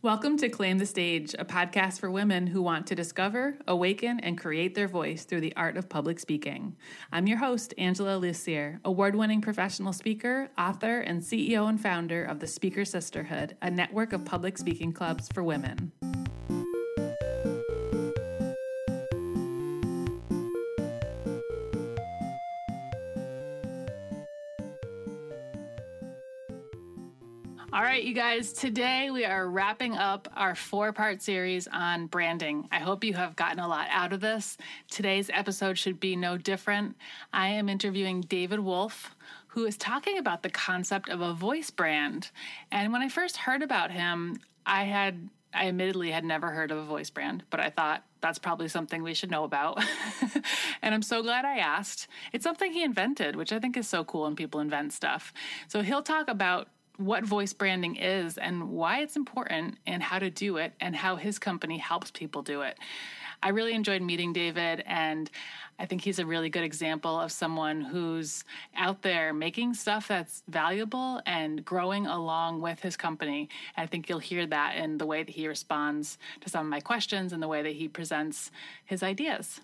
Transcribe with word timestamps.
Welcome 0.00 0.36
to 0.36 0.48
Claim 0.48 0.78
the 0.78 0.86
Stage, 0.86 1.34
a 1.40 1.44
podcast 1.44 1.98
for 1.98 2.08
women 2.08 2.46
who 2.46 2.62
want 2.62 2.86
to 2.86 2.94
discover, 2.94 3.58
awaken, 3.66 4.20
and 4.20 4.38
create 4.38 4.76
their 4.76 4.86
voice 4.86 5.24
through 5.24 5.40
the 5.40 5.56
art 5.56 5.76
of 5.76 5.88
public 5.88 6.20
speaking. 6.20 6.76
I'm 7.10 7.26
your 7.26 7.38
host, 7.38 7.74
Angela 7.78 8.16
Lussier, 8.16 8.78
award 8.84 9.16
winning 9.16 9.40
professional 9.40 9.92
speaker, 9.92 10.50
author, 10.56 11.00
and 11.00 11.20
CEO 11.20 11.68
and 11.68 11.80
founder 11.80 12.22
of 12.22 12.38
the 12.38 12.46
Speaker 12.46 12.84
Sisterhood, 12.84 13.56
a 13.60 13.72
network 13.72 14.12
of 14.12 14.24
public 14.24 14.56
speaking 14.56 14.92
clubs 14.92 15.28
for 15.34 15.42
women. 15.42 15.90
Right, 27.98 28.06
you 28.06 28.14
guys, 28.14 28.52
today 28.52 29.10
we 29.10 29.24
are 29.24 29.50
wrapping 29.50 29.96
up 29.96 30.28
our 30.36 30.54
four 30.54 30.92
part 30.92 31.20
series 31.20 31.66
on 31.66 32.06
branding. 32.06 32.68
I 32.70 32.78
hope 32.78 33.02
you 33.02 33.14
have 33.14 33.34
gotten 33.34 33.58
a 33.58 33.66
lot 33.66 33.88
out 33.90 34.12
of 34.12 34.20
this. 34.20 34.56
Today's 34.88 35.28
episode 35.34 35.76
should 35.76 35.98
be 35.98 36.14
no 36.14 36.38
different. 36.38 36.94
I 37.32 37.48
am 37.48 37.68
interviewing 37.68 38.20
David 38.20 38.60
Wolf, 38.60 39.16
who 39.48 39.66
is 39.66 39.76
talking 39.76 40.16
about 40.16 40.44
the 40.44 40.48
concept 40.48 41.08
of 41.08 41.20
a 41.20 41.32
voice 41.32 41.70
brand. 41.70 42.30
And 42.70 42.92
when 42.92 43.02
I 43.02 43.08
first 43.08 43.36
heard 43.36 43.64
about 43.64 43.90
him, 43.90 44.38
I 44.64 44.84
had 44.84 45.28
I 45.52 45.66
admittedly 45.66 46.12
had 46.12 46.24
never 46.24 46.50
heard 46.50 46.70
of 46.70 46.78
a 46.78 46.84
voice 46.84 47.10
brand, 47.10 47.42
but 47.50 47.58
I 47.58 47.70
thought 47.70 48.04
that's 48.20 48.38
probably 48.38 48.68
something 48.68 49.02
we 49.02 49.14
should 49.14 49.30
know 49.32 49.42
about. 49.42 49.82
and 50.82 50.94
I'm 50.94 51.02
so 51.02 51.20
glad 51.20 51.44
I 51.44 51.58
asked. 51.58 52.06
It's 52.32 52.44
something 52.44 52.72
he 52.72 52.84
invented, 52.84 53.34
which 53.34 53.52
I 53.52 53.58
think 53.58 53.76
is 53.76 53.88
so 53.88 54.04
cool 54.04 54.22
when 54.22 54.36
people 54.36 54.60
invent 54.60 54.92
stuff. 54.92 55.32
So 55.66 55.82
he'll 55.82 56.02
talk 56.02 56.28
about 56.28 56.68
what 56.98 57.24
voice 57.24 57.52
branding 57.52 57.96
is 57.96 58.36
and 58.36 58.70
why 58.70 59.00
it's 59.00 59.16
important 59.16 59.78
and 59.86 60.02
how 60.02 60.18
to 60.18 60.30
do 60.30 60.56
it 60.58 60.72
and 60.80 60.94
how 60.94 61.16
his 61.16 61.38
company 61.38 61.78
helps 61.78 62.10
people 62.10 62.42
do 62.42 62.62
it. 62.62 62.76
I 63.40 63.50
really 63.50 63.74
enjoyed 63.74 64.02
meeting 64.02 64.32
David, 64.32 64.82
and 64.84 65.30
I 65.78 65.86
think 65.86 66.02
he's 66.02 66.18
a 66.18 66.26
really 66.26 66.50
good 66.50 66.64
example 66.64 67.20
of 67.20 67.30
someone 67.30 67.82
who's 67.82 68.42
out 68.76 69.02
there 69.02 69.32
making 69.32 69.74
stuff 69.74 70.08
that's 70.08 70.42
valuable 70.48 71.22
and 71.24 71.64
growing 71.64 72.06
along 72.06 72.60
with 72.60 72.80
his 72.80 72.96
company. 72.96 73.48
And 73.76 73.84
I 73.84 73.86
think 73.86 74.08
you'll 74.08 74.18
hear 74.18 74.44
that 74.48 74.74
in 74.74 74.98
the 74.98 75.06
way 75.06 75.22
that 75.22 75.30
he 75.30 75.46
responds 75.46 76.18
to 76.40 76.50
some 76.50 76.66
of 76.66 76.70
my 76.70 76.80
questions 76.80 77.32
and 77.32 77.40
the 77.40 77.46
way 77.46 77.62
that 77.62 77.74
he 77.74 77.86
presents 77.86 78.50
his 78.84 79.04
ideas. 79.04 79.60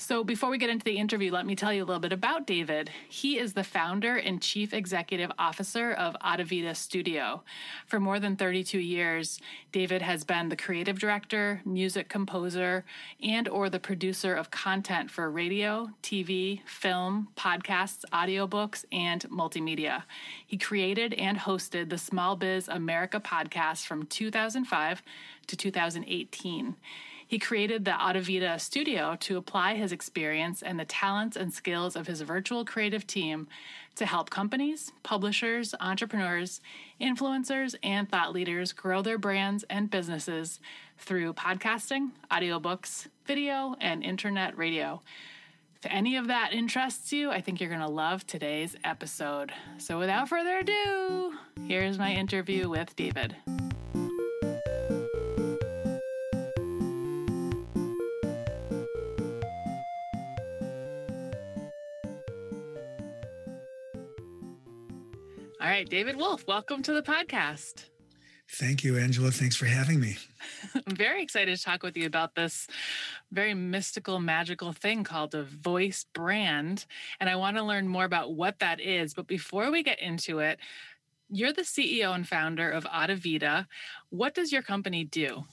So, 0.00 0.22
before 0.22 0.48
we 0.48 0.58
get 0.58 0.70
into 0.70 0.84
the 0.84 0.96
interview, 0.96 1.32
let 1.32 1.44
me 1.44 1.56
tell 1.56 1.72
you 1.72 1.82
a 1.82 1.84
little 1.84 1.98
bit 1.98 2.12
about 2.12 2.46
David. 2.46 2.88
He 3.08 3.36
is 3.36 3.52
the 3.52 3.64
founder 3.64 4.14
and 4.14 4.40
chief 4.40 4.72
executive 4.72 5.32
officer 5.40 5.90
of 5.90 6.16
Audivita 6.24 6.76
Studio. 6.76 7.42
For 7.84 7.98
more 7.98 8.20
than 8.20 8.36
32 8.36 8.78
years, 8.78 9.40
David 9.72 10.00
has 10.02 10.22
been 10.22 10.50
the 10.50 10.56
creative 10.56 11.00
director, 11.00 11.62
music 11.64 12.08
composer, 12.08 12.84
and 13.20 13.48
or 13.48 13.68
the 13.68 13.80
producer 13.80 14.34
of 14.34 14.52
content 14.52 15.10
for 15.10 15.28
radio, 15.28 15.90
TV, 16.00 16.60
film, 16.64 17.30
podcasts, 17.36 18.04
audiobooks, 18.12 18.84
and 18.92 19.28
multimedia. 19.28 20.04
He 20.46 20.56
created 20.56 21.12
and 21.14 21.38
hosted 21.38 21.90
the 21.90 21.98
Small 21.98 22.36
Biz 22.36 22.68
America 22.68 23.18
podcast 23.18 23.84
from 23.84 24.06
2005 24.06 25.02
to 25.48 25.56
2018. 25.56 26.76
He 27.28 27.38
created 27.38 27.84
the 27.84 27.90
Audivita 27.90 28.58
studio 28.58 29.14
to 29.20 29.36
apply 29.36 29.74
his 29.74 29.92
experience 29.92 30.62
and 30.62 30.80
the 30.80 30.86
talents 30.86 31.36
and 31.36 31.52
skills 31.52 31.94
of 31.94 32.06
his 32.06 32.22
virtual 32.22 32.64
creative 32.64 33.06
team 33.06 33.48
to 33.96 34.06
help 34.06 34.30
companies, 34.30 34.92
publishers, 35.02 35.74
entrepreneurs, 35.78 36.62
influencers, 36.98 37.74
and 37.82 38.08
thought 38.08 38.32
leaders 38.32 38.72
grow 38.72 39.02
their 39.02 39.18
brands 39.18 39.62
and 39.68 39.90
businesses 39.90 40.58
through 40.96 41.34
podcasting, 41.34 42.12
audiobooks, 42.30 43.08
video, 43.26 43.76
and 43.78 44.02
internet 44.02 44.56
radio. 44.56 45.02
If 45.76 45.90
any 45.90 46.16
of 46.16 46.28
that 46.28 46.54
interests 46.54 47.12
you, 47.12 47.30
I 47.30 47.42
think 47.42 47.60
you're 47.60 47.68
going 47.68 47.82
to 47.82 47.88
love 47.88 48.26
today's 48.26 48.74
episode. 48.84 49.52
So, 49.76 49.98
without 49.98 50.30
further 50.30 50.58
ado, 50.60 51.34
here's 51.66 51.98
my 51.98 52.14
interview 52.14 52.70
with 52.70 52.96
David. 52.96 53.36
Right, 65.78 65.88
David 65.88 66.16
Wolf, 66.16 66.44
welcome 66.48 66.82
to 66.82 66.92
the 66.92 67.02
podcast. 67.02 67.84
Thank 68.50 68.82
you, 68.82 68.98
Angela. 68.98 69.30
Thanks 69.30 69.54
for 69.54 69.66
having 69.66 70.00
me. 70.00 70.16
I'm 70.74 70.96
very 70.96 71.22
excited 71.22 71.56
to 71.56 71.62
talk 71.62 71.84
with 71.84 71.96
you 71.96 72.04
about 72.04 72.34
this 72.34 72.66
very 73.30 73.54
mystical, 73.54 74.18
magical 74.18 74.72
thing 74.72 75.04
called 75.04 75.36
a 75.36 75.44
voice 75.44 76.04
brand. 76.12 76.84
And 77.20 77.30
I 77.30 77.36
want 77.36 77.58
to 77.58 77.62
learn 77.62 77.86
more 77.86 78.04
about 78.04 78.34
what 78.34 78.58
that 78.58 78.80
is. 78.80 79.14
But 79.14 79.28
before 79.28 79.70
we 79.70 79.84
get 79.84 80.00
into 80.00 80.40
it, 80.40 80.58
you're 81.30 81.52
the 81.52 81.62
CEO 81.62 82.12
and 82.12 82.26
founder 82.26 82.68
of 82.68 82.82
Audivita. 82.82 83.68
What 84.10 84.34
does 84.34 84.50
your 84.50 84.62
company 84.62 85.04
do? 85.04 85.44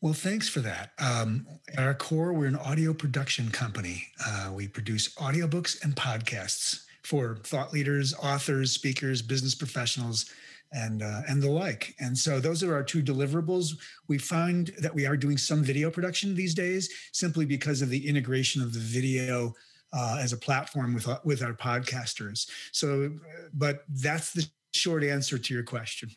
Well, 0.00 0.14
thanks 0.14 0.48
for 0.48 0.60
that. 0.60 0.92
Um, 0.98 1.46
at 1.76 1.84
our 1.84 1.92
core, 1.92 2.32
we're 2.32 2.46
an 2.46 2.56
audio 2.56 2.94
production 2.94 3.50
company. 3.50 4.06
Uh, 4.26 4.52
we 4.54 4.68
produce 4.68 5.14
audiobooks 5.16 5.84
and 5.84 5.94
podcasts 5.94 6.85
for 7.06 7.36
thought 7.44 7.72
leaders, 7.72 8.14
authors, 8.14 8.72
speakers, 8.72 9.22
business 9.22 9.54
professionals, 9.54 10.26
and 10.72 11.02
uh, 11.02 11.22
and 11.28 11.40
the 11.40 11.48
like. 11.48 11.94
And 12.00 12.18
so 12.18 12.40
those 12.40 12.64
are 12.64 12.74
our 12.74 12.82
two 12.82 13.00
deliverables. 13.00 13.76
We 14.08 14.18
find 14.18 14.72
that 14.80 14.92
we 14.92 15.06
are 15.06 15.16
doing 15.16 15.38
some 15.38 15.62
video 15.62 15.88
production 15.88 16.34
these 16.34 16.52
days, 16.52 16.92
simply 17.12 17.46
because 17.46 17.80
of 17.80 17.90
the 17.90 18.08
integration 18.08 18.60
of 18.62 18.72
the 18.72 18.80
video. 18.80 19.54
Uh, 19.92 20.18
as 20.20 20.32
a 20.32 20.36
platform 20.36 20.92
with 20.92 21.08
uh, 21.08 21.18
with 21.24 21.42
our 21.42 21.54
podcasters. 21.54 22.50
So, 22.72 23.12
but 23.54 23.84
that's 23.88 24.32
the 24.32 24.44
short 24.72 25.04
answer 25.04 25.38
to 25.38 25.54
your 25.54 25.62
question. 25.62 26.10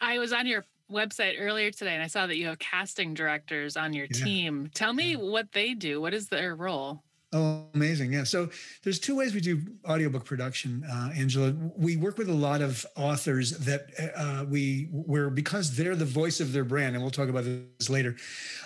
I 0.00 0.18
was 0.18 0.32
on 0.32 0.46
your 0.46 0.64
website 0.90 1.36
earlier 1.38 1.70
today 1.70 1.94
and 1.94 2.02
I 2.02 2.08
saw 2.08 2.26
that 2.26 2.36
you 2.36 2.46
have 2.48 2.58
casting 2.58 3.14
directors 3.14 3.76
on 3.76 3.92
your 3.92 4.06
yeah. 4.12 4.24
team. 4.24 4.70
Tell 4.74 4.92
me 4.92 5.12
yeah. 5.12 5.18
what 5.18 5.52
they 5.52 5.72
do. 5.72 6.00
What 6.00 6.12
is 6.12 6.28
their 6.28 6.56
role? 6.56 7.04
Oh, 7.32 7.66
amazing. 7.74 8.12
Yeah. 8.12 8.24
So 8.24 8.50
there's 8.82 8.98
two 8.98 9.16
ways 9.16 9.34
we 9.34 9.40
do 9.40 9.62
audiobook 9.88 10.24
production, 10.24 10.82
uh, 10.90 11.10
Angela. 11.14 11.54
We 11.76 11.96
work 11.96 12.18
with 12.18 12.28
a 12.28 12.34
lot 12.34 12.60
of 12.60 12.84
authors 12.96 13.52
that 13.58 13.86
uh, 14.16 14.44
we, 14.48 14.88
where 14.90 15.30
because 15.30 15.76
they're 15.76 15.94
the 15.94 16.04
voice 16.04 16.40
of 16.40 16.52
their 16.52 16.64
brand, 16.64 16.96
and 16.96 17.04
we'll 17.04 17.12
talk 17.12 17.28
about 17.28 17.44
this 17.44 17.88
later. 17.88 18.16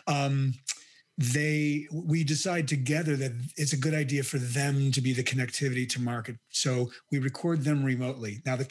Um, 0.06 0.54
they 1.16 1.86
we 1.92 2.25
decide 2.25 2.66
together 2.66 3.16
that 3.16 3.32
it's 3.56 3.72
a 3.72 3.76
good 3.76 3.94
idea 3.94 4.22
for 4.22 4.38
them 4.38 4.91
to 4.91 5.00
be 5.00 5.12
the 5.12 5.22
connectivity 5.22 5.88
to 5.88 6.00
market 6.00 6.36
so 6.50 6.91
we 7.12 7.20
record 7.20 7.62
them 7.62 7.84
remotely 7.84 8.42
now 8.44 8.56
the 8.56 8.64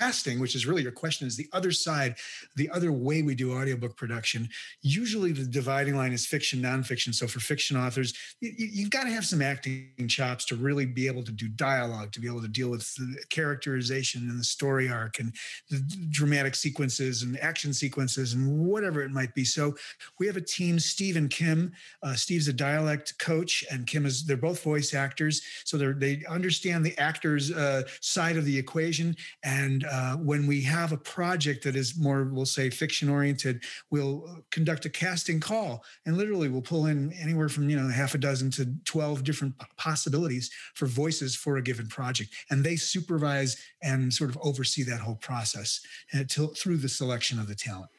casting, 0.00 0.40
which 0.40 0.54
is 0.54 0.66
really 0.66 0.82
your 0.82 0.92
question, 0.92 1.26
is 1.26 1.36
the 1.36 1.48
other 1.52 1.70
side, 1.70 2.16
the 2.56 2.70
other 2.70 2.92
way 2.92 3.22
we 3.22 3.34
do 3.34 3.52
audiobook 3.52 3.96
production. 3.96 4.48
Usually 4.82 5.32
the 5.32 5.44
dividing 5.44 5.96
line 5.96 6.12
is 6.12 6.26
fiction, 6.26 6.60
nonfiction. 6.62 7.14
So 7.14 7.26
for 7.26 7.40
fiction 7.40 7.76
authors, 7.76 8.14
you, 8.40 8.82
have 8.82 8.90
got 8.90 9.04
to 9.04 9.10
have 9.10 9.24
some 9.24 9.42
acting 9.42 9.90
chops 10.08 10.44
to 10.46 10.56
really 10.56 10.86
be 10.86 11.06
able 11.06 11.22
to 11.24 11.32
do 11.32 11.48
dialogue, 11.48 12.12
to 12.12 12.20
be 12.20 12.26
able 12.26 12.42
to 12.42 12.48
deal 12.48 12.70
with 12.70 12.92
the 12.96 13.16
characterization 13.30 14.28
and 14.28 14.38
the 14.38 14.44
story 14.44 14.90
arc 14.90 15.18
and 15.20 15.34
the 15.68 15.78
dramatic 16.10 16.54
sequences 16.54 17.22
and 17.22 17.38
action 17.40 17.72
sequences 17.72 18.32
and 18.32 18.66
whatever 18.66 19.02
it 19.02 19.10
might 19.10 19.34
be. 19.34 19.44
So 19.44 19.76
we 20.18 20.26
have 20.26 20.36
a 20.36 20.40
team, 20.40 20.78
Steve 20.78 21.16
and 21.16 21.30
Kim. 21.30 21.72
Uh, 22.02 22.14
Steve's 22.14 22.48
a 22.48 22.52
dialect 22.52 23.18
coach 23.18 23.64
and 23.70 23.86
Kim 23.86 24.06
is, 24.06 24.24
they're 24.24 24.36
both 24.36 24.62
voice 24.62 24.94
actors. 24.94 25.42
So 25.64 25.76
they 25.76 25.92
they 26.10 26.24
understand 26.26 26.84
the 26.84 26.96
actor's 26.98 27.52
uh, 27.52 27.82
side 28.00 28.36
of 28.36 28.44
the 28.44 28.56
equation 28.56 29.16
and 29.44 29.84
uh, 29.90 30.16
when 30.16 30.46
we 30.46 30.62
have 30.62 30.92
a 30.92 30.96
project 30.96 31.64
that 31.64 31.74
is 31.74 31.98
more, 31.98 32.24
we'll 32.24 32.46
say, 32.46 32.70
fiction 32.70 33.08
oriented, 33.08 33.62
we'll 33.90 34.44
conduct 34.50 34.84
a 34.84 34.90
casting 34.90 35.40
call 35.40 35.84
and 36.06 36.16
literally 36.16 36.48
we'll 36.48 36.62
pull 36.62 36.86
in 36.86 37.12
anywhere 37.14 37.48
from 37.48 37.68
you 37.68 37.76
know 37.76 37.88
half 37.88 38.14
a 38.14 38.18
dozen 38.18 38.50
to 38.52 38.66
twelve 38.84 39.24
different 39.24 39.54
possibilities 39.76 40.50
for 40.74 40.86
voices 40.86 41.34
for 41.34 41.56
a 41.56 41.62
given 41.62 41.88
project, 41.88 42.30
and 42.50 42.62
they 42.64 42.76
supervise 42.76 43.56
and 43.82 44.12
sort 44.12 44.30
of 44.30 44.38
oversee 44.42 44.82
that 44.84 45.00
whole 45.00 45.16
process 45.16 45.80
until, 46.12 46.46
uh, 46.46 46.54
through 46.54 46.76
the 46.76 46.88
selection 46.88 47.38
of 47.38 47.48
the 47.48 47.54
talent. 47.54 47.90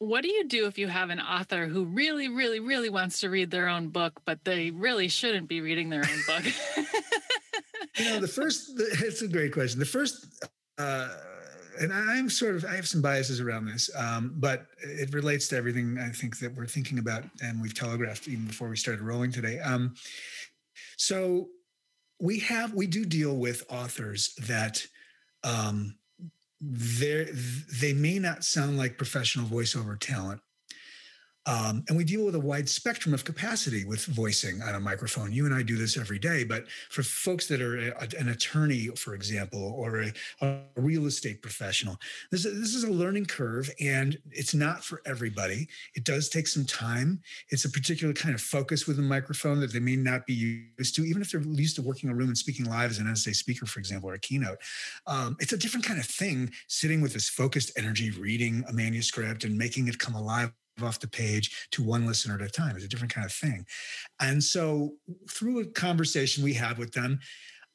What 0.00 0.22
do 0.22 0.28
you 0.28 0.44
do 0.44 0.66
if 0.66 0.78
you 0.78 0.86
have 0.86 1.10
an 1.10 1.18
author 1.18 1.66
who 1.66 1.84
really, 1.84 2.28
really, 2.28 2.60
really 2.60 2.88
wants 2.88 3.20
to 3.20 3.30
read 3.30 3.50
their 3.50 3.68
own 3.68 3.88
book, 3.88 4.20
but 4.24 4.44
they 4.44 4.70
really 4.70 5.08
shouldn't 5.08 5.48
be 5.48 5.60
reading 5.60 5.88
their 5.88 6.04
own 6.04 6.20
book? 6.26 6.44
you 7.96 8.04
know, 8.04 8.20
the 8.20 8.28
first, 8.28 8.70
it's 8.78 9.22
a 9.22 9.28
great 9.28 9.52
question. 9.52 9.80
The 9.80 9.86
first 9.86 10.48
uh, 10.78 11.08
and 11.80 11.92
I'm 11.92 12.28
sort 12.28 12.56
of 12.56 12.64
I 12.64 12.74
have 12.74 12.88
some 12.88 13.02
biases 13.02 13.40
around 13.40 13.66
this, 13.66 13.90
um, 13.96 14.34
but 14.36 14.66
it 14.78 15.12
relates 15.14 15.48
to 15.48 15.56
everything 15.56 15.98
I 15.98 16.10
think 16.10 16.38
that 16.40 16.54
we're 16.54 16.66
thinking 16.66 16.98
about, 16.98 17.24
and 17.42 17.60
we've 17.60 17.74
telegraphed 17.74 18.28
even 18.28 18.46
before 18.46 18.68
we 18.68 18.76
started 18.76 19.02
rolling 19.02 19.32
today. 19.32 19.60
Um, 19.60 19.94
so 20.96 21.48
we 22.20 22.40
have 22.40 22.74
we 22.74 22.86
do 22.86 23.04
deal 23.04 23.36
with 23.36 23.64
authors 23.70 24.34
that 24.46 24.84
um, 25.44 25.94
they 26.60 27.28
they 27.80 27.92
may 27.92 28.18
not 28.18 28.44
sound 28.44 28.76
like 28.76 28.98
professional 28.98 29.46
voiceover 29.46 29.98
talent 29.98 30.40
um, 31.48 31.82
and 31.88 31.96
we 31.96 32.04
deal 32.04 32.26
with 32.26 32.34
a 32.34 32.40
wide 32.40 32.68
spectrum 32.68 33.14
of 33.14 33.24
capacity 33.24 33.86
with 33.86 34.04
voicing 34.04 34.60
on 34.60 34.74
a 34.74 34.80
microphone. 34.80 35.32
You 35.32 35.46
and 35.46 35.54
I 35.54 35.62
do 35.62 35.78
this 35.78 35.96
every 35.96 36.18
day, 36.18 36.44
but 36.44 36.68
for 36.90 37.02
folks 37.02 37.48
that 37.48 37.62
are 37.62 37.78
a, 37.78 38.08
an 38.18 38.28
attorney, 38.28 38.88
for 38.88 39.14
example, 39.14 39.74
or 39.78 40.02
a, 40.02 40.12
a 40.42 40.58
real 40.76 41.06
estate 41.06 41.40
professional, 41.40 41.96
this, 42.30 42.42
this 42.42 42.74
is 42.74 42.84
a 42.84 42.90
learning 42.90 43.24
curve 43.24 43.70
and 43.80 44.18
it's 44.30 44.54
not 44.54 44.84
for 44.84 45.00
everybody. 45.06 45.66
It 45.94 46.04
does 46.04 46.28
take 46.28 46.46
some 46.46 46.66
time. 46.66 47.22
It's 47.48 47.64
a 47.64 47.70
particular 47.70 48.12
kind 48.12 48.34
of 48.34 48.42
focus 48.42 48.86
with 48.86 48.98
a 48.98 49.02
microphone 49.02 49.58
that 49.60 49.72
they 49.72 49.80
may 49.80 49.96
not 49.96 50.26
be 50.26 50.34
used 50.78 50.96
to, 50.96 51.04
even 51.06 51.22
if 51.22 51.32
they're 51.32 51.40
used 51.40 51.76
to 51.76 51.82
working 51.82 52.10
in 52.10 52.14
a 52.14 52.18
room 52.18 52.28
and 52.28 52.36
speaking 52.36 52.66
live 52.66 52.90
as 52.90 52.98
an 52.98 53.06
NSA 53.06 53.34
speaker, 53.34 53.64
for 53.64 53.80
example, 53.80 54.10
or 54.10 54.14
a 54.14 54.18
keynote. 54.18 54.58
Um, 55.06 55.34
it's 55.40 55.54
a 55.54 55.58
different 55.58 55.86
kind 55.86 55.98
of 55.98 56.04
thing 56.04 56.50
sitting 56.66 57.00
with 57.00 57.14
this 57.14 57.30
focused 57.30 57.72
energy, 57.78 58.10
reading 58.10 58.66
a 58.68 58.72
manuscript 58.74 59.44
and 59.44 59.56
making 59.56 59.88
it 59.88 59.98
come 59.98 60.14
alive 60.14 60.52
off 60.82 61.00
the 61.00 61.08
page 61.08 61.68
to 61.72 61.82
one 61.82 62.06
listener 62.06 62.34
at 62.34 62.42
a 62.42 62.48
time. 62.48 62.76
It's 62.76 62.84
a 62.84 62.88
different 62.88 63.14
kind 63.14 63.24
of 63.24 63.32
thing. 63.32 63.66
And 64.20 64.42
so 64.42 64.94
through 65.30 65.60
a 65.60 65.66
conversation 65.66 66.44
we 66.44 66.54
had 66.54 66.78
with 66.78 66.92
them, 66.92 67.20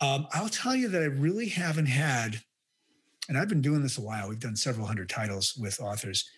um, 0.01 0.27
I'll 0.33 0.49
tell 0.49 0.75
you 0.75 0.89
that 0.89 1.01
I 1.01 1.05
really 1.05 1.47
haven't 1.47 1.85
had, 1.85 2.41
and 3.29 3.37
I've 3.37 3.47
been 3.47 3.61
doing 3.61 3.81
this 3.81 3.97
a 3.97 4.01
while. 4.01 4.27
We've 4.27 4.39
done 4.39 4.55
several 4.55 4.85
hundred 4.85 5.09
titles 5.09 5.55
with 5.55 5.79
authors. 5.79 6.29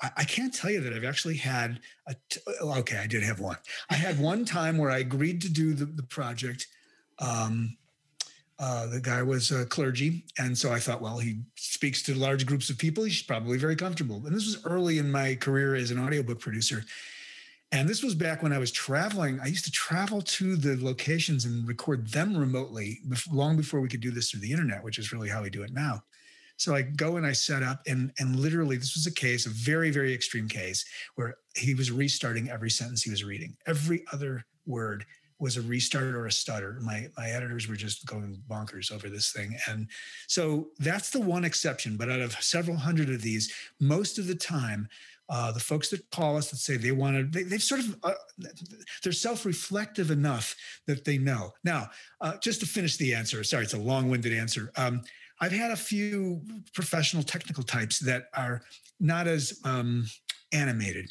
I, 0.00 0.10
I 0.18 0.24
can't 0.24 0.54
tell 0.54 0.70
you 0.70 0.80
that 0.80 0.92
I've 0.94 1.04
actually 1.04 1.36
had 1.36 1.80
a. 2.08 2.14
T- 2.30 2.40
okay, 2.62 2.98
I 2.98 3.06
did 3.06 3.22
have 3.22 3.40
one. 3.40 3.56
I 3.90 3.94
had 3.94 4.18
one 4.18 4.44
time 4.44 4.78
where 4.78 4.90
I 4.90 4.98
agreed 4.98 5.42
to 5.42 5.50
do 5.50 5.74
the, 5.74 5.84
the 5.84 6.04
project. 6.04 6.66
Um, 7.18 7.76
uh, 8.62 8.86
the 8.86 9.00
guy 9.00 9.20
was 9.20 9.50
a 9.50 9.66
clergy. 9.66 10.24
And 10.38 10.56
so 10.56 10.72
I 10.72 10.78
thought, 10.78 11.02
well, 11.02 11.18
he 11.18 11.40
speaks 11.56 12.00
to 12.04 12.14
large 12.14 12.46
groups 12.46 12.70
of 12.70 12.78
people. 12.78 13.02
He's 13.02 13.20
probably 13.20 13.58
very 13.58 13.74
comfortable. 13.74 14.22
And 14.24 14.34
this 14.36 14.46
was 14.46 14.64
early 14.64 14.98
in 14.98 15.10
my 15.10 15.34
career 15.34 15.74
as 15.74 15.90
an 15.90 15.98
audiobook 15.98 16.38
producer. 16.38 16.84
And 17.72 17.88
this 17.88 18.04
was 18.04 18.14
back 18.14 18.40
when 18.40 18.52
I 18.52 18.58
was 18.58 18.70
traveling. 18.70 19.40
I 19.40 19.46
used 19.46 19.64
to 19.64 19.72
travel 19.72 20.22
to 20.22 20.54
the 20.54 20.78
locations 20.80 21.44
and 21.44 21.66
record 21.66 22.06
them 22.06 22.36
remotely 22.36 23.00
long 23.32 23.56
before 23.56 23.80
we 23.80 23.88
could 23.88 24.00
do 24.00 24.12
this 24.12 24.30
through 24.30 24.40
the 24.40 24.52
internet, 24.52 24.84
which 24.84 24.98
is 24.98 25.12
really 25.12 25.28
how 25.28 25.42
we 25.42 25.50
do 25.50 25.64
it 25.64 25.72
now. 25.72 26.04
So 26.56 26.72
I 26.76 26.82
go 26.82 27.16
and 27.16 27.26
I 27.26 27.32
set 27.32 27.64
up, 27.64 27.80
and 27.88 28.12
and 28.20 28.38
literally, 28.38 28.76
this 28.76 28.94
was 28.94 29.06
a 29.06 29.12
case, 29.12 29.46
a 29.46 29.50
very 29.50 29.90
very 29.90 30.14
extreme 30.14 30.46
case, 30.46 30.84
where 31.16 31.34
he 31.56 31.74
was 31.74 31.90
restarting 31.90 32.50
every 32.50 32.70
sentence 32.70 33.02
he 33.02 33.10
was 33.10 33.24
reading, 33.24 33.56
every 33.66 34.04
other 34.12 34.44
word 34.66 35.04
was 35.42 35.56
a 35.56 35.62
restart 35.62 36.14
or 36.14 36.26
a 36.26 36.32
stutter. 36.32 36.78
My 36.80 37.08
my 37.16 37.28
editors 37.28 37.66
were 37.68 37.74
just 37.74 38.06
going 38.06 38.40
bonkers 38.48 38.92
over 38.92 39.08
this 39.10 39.32
thing, 39.32 39.58
and 39.68 39.88
so 40.28 40.68
that's 40.78 41.10
the 41.10 41.20
one 41.20 41.44
exception. 41.44 41.96
But 41.96 42.08
out 42.08 42.20
of 42.20 42.32
several 42.40 42.76
hundred 42.76 43.10
of 43.10 43.20
these, 43.20 43.52
most 43.80 44.18
of 44.18 44.26
the 44.28 44.36
time, 44.36 44.88
uh, 45.28 45.50
the 45.50 45.60
folks 45.60 45.88
that 45.90 46.08
call 46.10 46.36
us 46.36 46.50
that 46.50 46.58
say 46.58 46.76
they 46.76 46.92
want 46.92 47.16
to, 47.16 47.24
they, 47.24 47.42
they've 47.42 47.62
sort 47.62 47.80
of, 47.80 47.98
uh, 48.04 48.12
they're 49.02 49.12
self-reflective 49.12 50.10
enough 50.10 50.54
that 50.86 51.04
they 51.04 51.18
know. 51.18 51.52
Now, 51.64 51.90
uh, 52.20 52.36
just 52.38 52.60
to 52.60 52.66
finish 52.66 52.96
the 52.96 53.14
answer, 53.14 53.42
sorry, 53.42 53.64
it's 53.64 53.74
a 53.74 53.78
long-winded 53.78 54.32
answer. 54.32 54.70
Um, 54.76 55.02
I've 55.40 55.52
had 55.52 55.72
a 55.72 55.76
few 55.76 56.42
professional 56.72 57.24
technical 57.24 57.64
types 57.64 57.98
that 58.00 58.28
are 58.34 58.62
not 59.00 59.26
as 59.26 59.60
um, 59.64 60.06
animated. 60.52 61.10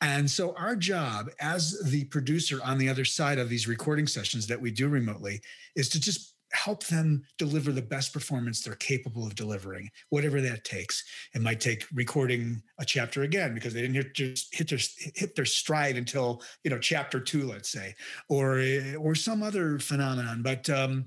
And 0.00 0.30
so, 0.30 0.54
our 0.56 0.76
job 0.76 1.30
as 1.40 1.80
the 1.84 2.04
producer 2.06 2.60
on 2.64 2.78
the 2.78 2.88
other 2.88 3.04
side 3.04 3.38
of 3.38 3.48
these 3.48 3.68
recording 3.68 4.06
sessions 4.06 4.46
that 4.48 4.60
we 4.60 4.70
do 4.70 4.88
remotely 4.88 5.40
is 5.76 5.88
to 5.90 6.00
just 6.00 6.34
help 6.54 6.84
them 6.84 7.22
deliver 7.36 7.72
the 7.72 7.82
best 7.82 8.12
performance 8.12 8.62
they're 8.62 8.76
capable 8.76 9.26
of 9.26 9.34
delivering, 9.34 9.90
whatever 10.10 10.40
that 10.40 10.64
takes. 10.64 11.04
It 11.34 11.42
might 11.42 11.60
take 11.60 11.84
recording 11.92 12.62
a 12.78 12.84
chapter 12.84 13.22
again 13.22 13.54
because 13.54 13.74
they 13.74 13.82
didn't 13.82 13.96
hit, 13.96 14.14
just 14.14 14.54
hit 14.54 14.68
their 14.68 14.78
hit 15.14 15.34
their 15.34 15.44
stride 15.44 15.96
until 15.96 16.42
you 16.62 16.70
know 16.70 16.78
chapter 16.78 17.20
two, 17.20 17.46
let's 17.46 17.70
say, 17.70 17.94
or 18.28 18.62
or 18.98 19.14
some 19.14 19.42
other 19.42 19.78
phenomenon. 19.78 20.42
But 20.42 20.68
um, 20.70 21.06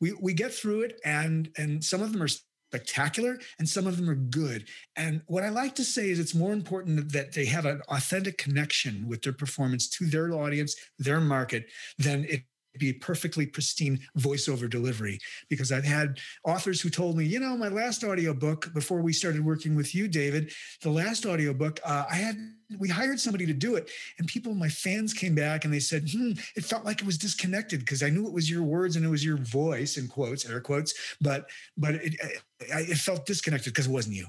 we 0.00 0.12
we 0.20 0.34
get 0.34 0.52
through 0.52 0.82
it, 0.82 1.00
and 1.04 1.50
and 1.56 1.82
some 1.82 2.02
of 2.02 2.12
them 2.12 2.22
are 2.22 2.28
spectacular 2.72 3.38
and 3.58 3.68
some 3.68 3.86
of 3.86 3.98
them 3.98 4.08
are 4.08 4.14
good. 4.14 4.66
And 4.96 5.20
what 5.26 5.44
I 5.44 5.50
like 5.50 5.74
to 5.74 5.84
say 5.84 6.08
is 6.08 6.18
it's 6.18 6.34
more 6.34 6.52
important 6.54 7.12
that 7.12 7.34
they 7.34 7.44
have 7.44 7.66
an 7.66 7.82
authentic 7.88 8.38
connection 8.38 9.06
with 9.06 9.20
their 9.22 9.34
performance 9.34 9.88
to 9.90 10.06
their 10.06 10.32
audience, 10.32 10.74
their 10.98 11.20
market, 11.20 11.66
than 11.98 12.24
it 12.24 12.44
be 12.78 12.90
a 12.90 12.94
perfectly 12.94 13.46
pristine 13.46 14.00
voiceover 14.18 14.68
delivery. 14.68 15.18
Because 15.48 15.72
I've 15.72 15.84
had 15.84 16.18
authors 16.44 16.80
who 16.80 16.90
told 16.90 17.16
me, 17.16 17.24
you 17.24 17.40
know, 17.40 17.56
my 17.56 17.68
last 17.68 18.04
audiobook 18.04 18.72
before 18.74 19.02
we 19.02 19.12
started 19.12 19.44
working 19.44 19.74
with 19.76 19.94
you, 19.94 20.08
David, 20.08 20.52
the 20.82 20.90
last 20.90 21.26
audiobook, 21.26 21.80
uh, 21.84 22.04
I 22.10 22.16
had 22.16 22.36
we 22.78 22.88
hired 22.88 23.20
somebody 23.20 23.44
to 23.44 23.52
do 23.52 23.74
it. 23.74 23.90
And 24.18 24.26
people 24.26 24.54
my 24.54 24.68
fans 24.68 25.12
came 25.12 25.34
back 25.34 25.64
and 25.64 25.72
they 25.72 25.80
said 25.80 26.08
hmm, 26.10 26.32
it 26.56 26.64
felt 26.64 26.84
like 26.84 27.00
it 27.00 27.06
was 27.06 27.18
disconnected 27.18 27.80
because 27.80 28.02
i 28.02 28.08
knew 28.08 28.26
it 28.26 28.32
was 28.32 28.50
your 28.50 28.62
words 28.62 28.96
and 28.96 29.04
it 29.04 29.08
was 29.08 29.24
your 29.24 29.36
voice 29.38 29.96
in 29.96 30.08
quotes 30.08 30.48
air 30.48 30.60
quotes 30.60 30.94
but 31.20 31.48
but 31.76 31.94
it, 31.96 32.14
it 32.60 32.96
felt 32.96 33.26
disconnected 33.26 33.72
because 33.72 33.86
it 33.86 33.92
wasn't 33.92 34.14
you 34.14 34.26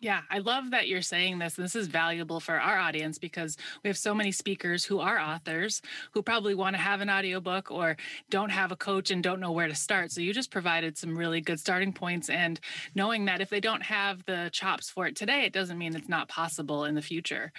yeah, 0.00 0.22
I 0.30 0.38
love 0.38 0.70
that 0.70 0.88
you're 0.88 1.02
saying 1.02 1.38
this. 1.38 1.54
This 1.54 1.76
is 1.76 1.86
valuable 1.86 2.40
for 2.40 2.58
our 2.58 2.78
audience 2.78 3.18
because 3.18 3.58
we 3.84 3.88
have 3.88 3.98
so 3.98 4.14
many 4.14 4.32
speakers 4.32 4.82
who 4.82 4.98
are 4.98 5.18
authors 5.18 5.82
who 6.12 6.22
probably 6.22 6.54
want 6.54 6.74
to 6.74 6.80
have 6.80 7.02
an 7.02 7.10
audiobook 7.10 7.70
or 7.70 7.98
don't 8.30 8.50
have 8.50 8.72
a 8.72 8.76
coach 8.76 9.10
and 9.10 9.22
don't 9.22 9.40
know 9.40 9.52
where 9.52 9.68
to 9.68 9.74
start. 9.74 10.10
So 10.10 10.22
you 10.22 10.32
just 10.32 10.50
provided 10.50 10.96
some 10.96 11.16
really 11.16 11.42
good 11.42 11.60
starting 11.60 11.92
points 11.92 12.30
and 12.30 12.58
knowing 12.94 13.26
that 13.26 13.42
if 13.42 13.50
they 13.50 13.60
don't 13.60 13.82
have 13.82 14.24
the 14.24 14.48
chops 14.52 14.88
for 14.88 15.06
it 15.06 15.16
today, 15.16 15.44
it 15.44 15.52
doesn't 15.52 15.76
mean 15.76 15.94
it's 15.94 16.08
not 16.08 16.28
possible 16.28 16.86
in 16.86 16.94
the 16.94 17.02
future. 17.02 17.52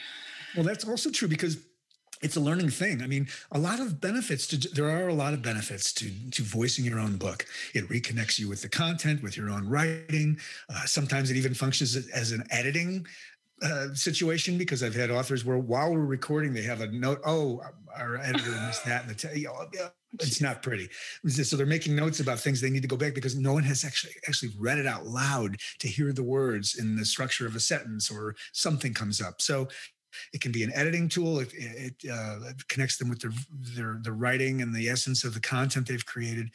Well, 0.55 0.65
that's 0.65 0.87
also 0.87 1.11
true 1.11 1.27
because 1.27 1.57
it's 2.21 2.35
a 2.35 2.39
learning 2.39 2.69
thing. 2.69 3.01
I 3.01 3.07
mean, 3.07 3.27
a 3.51 3.59
lot 3.59 3.79
of 3.79 3.99
benefits 3.99 4.47
to 4.47 4.57
there 4.57 4.89
are 4.89 5.07
a 5.07 5.13
lot 5.13 5.33
of 5.33 5.41
benefits 5.41 5.93
to 5.93 6.11
to 6.31 6.43
voicing 6.43 6.85
your 6.85 6.99
own 6.99 7.17
book. 7.17 7.45
It 7.73 7.87
reconnects 7.89 8.39
you 8.39 8.47
with 8.47 8.61
the 8.61 8.69
content, 8.69 9.23
with 9.23 9.37
your 9.37 9.49
own 9.49 9.67
writing. 9.67 10.37
Uh, 10.69 10.85
sometimes 10.85 11.31
it 11.31 11.37
even 11.37 11.53
functions 11.53 11.95
as 12.13 12.31
an 12.31 12.43
editing 12.51 13.05
uh, 13.61 13.93
situation 13.93 14.57
because 14.57 14.81
I've 14.83 14.95
had 14.95 15.11
authors 15.11 15.45
where 15.45 15.57
while 15.57 15.91
we're 15.91 15.99
recording, 15.99 16.53
they 16.53 16.63
have 16.63 16.81
a 16.81 16.87
note. 16.87 17.21
Oh, 17.25 17.61
our 17.95 18.17
editor 18.17 18.51
missed 18.65 18.85
that, 18.85 19.03
and 19.03 19.11
the 19.11 19.15
t- 19.15 19.47
it's 20.13 20.41
not 20.41 20.61
pretty. 20.61 20.89
So 21.27 21.55
they're 21.55 21.65
making 21.65 21.95
notes 21.95 22.19
about 22.19 22.39
things 22.39 22.59
they 22.59 22.69
need 22.69 22.81
to 22.81 22.87
go 22.87 22.97
back 22.97 23.13
because 23.13 23.35
no 23.35 23.53
one 23.53 23.63
has 23.63 23.85
actually 23.85 24.13
actually 24.27 24.51
read 24.57 24.77
it 24.77 24.85
out 24.85 25.05
loud 25.05 25.57
to 25.79 25.87
hear 25.87 26.11
the 26.11 26.23
words 26.23 26.75
in 26.75 26.95
the 26.95 27.05
structure 27.05 27.45
of 27.45 27.55
a 27.55 27.59
sentence 27.59 28.11
or 28.11 28.35
something 28.51 28.93
comes 28.93 29.21
up. 29.21 29.41
So 29.41 29.67
it 30.33 30.41
can 30.41 30.51
be 30.51 30.63
an 30.63 30.71
editing 30.73 31.09
tool. 31.09 31.39
It, 31.39 31.49
it, 31.53 31.95
uh, 32.11 32.51
connects 32.69 32.97
them 32.97 33.09
with 33.09 33.19
their, 33.19 33.31
their, 33.75 33.99
the 34.01 34.11
writing 34.11 34.61
and 34.61 34.73
the 34.73 34.89
essence 34.89 35.23
of 35.23 35.33
the 35.33 35.39
content 35.39 35.87
they've 35.87 36.05
created, 36.05 36.49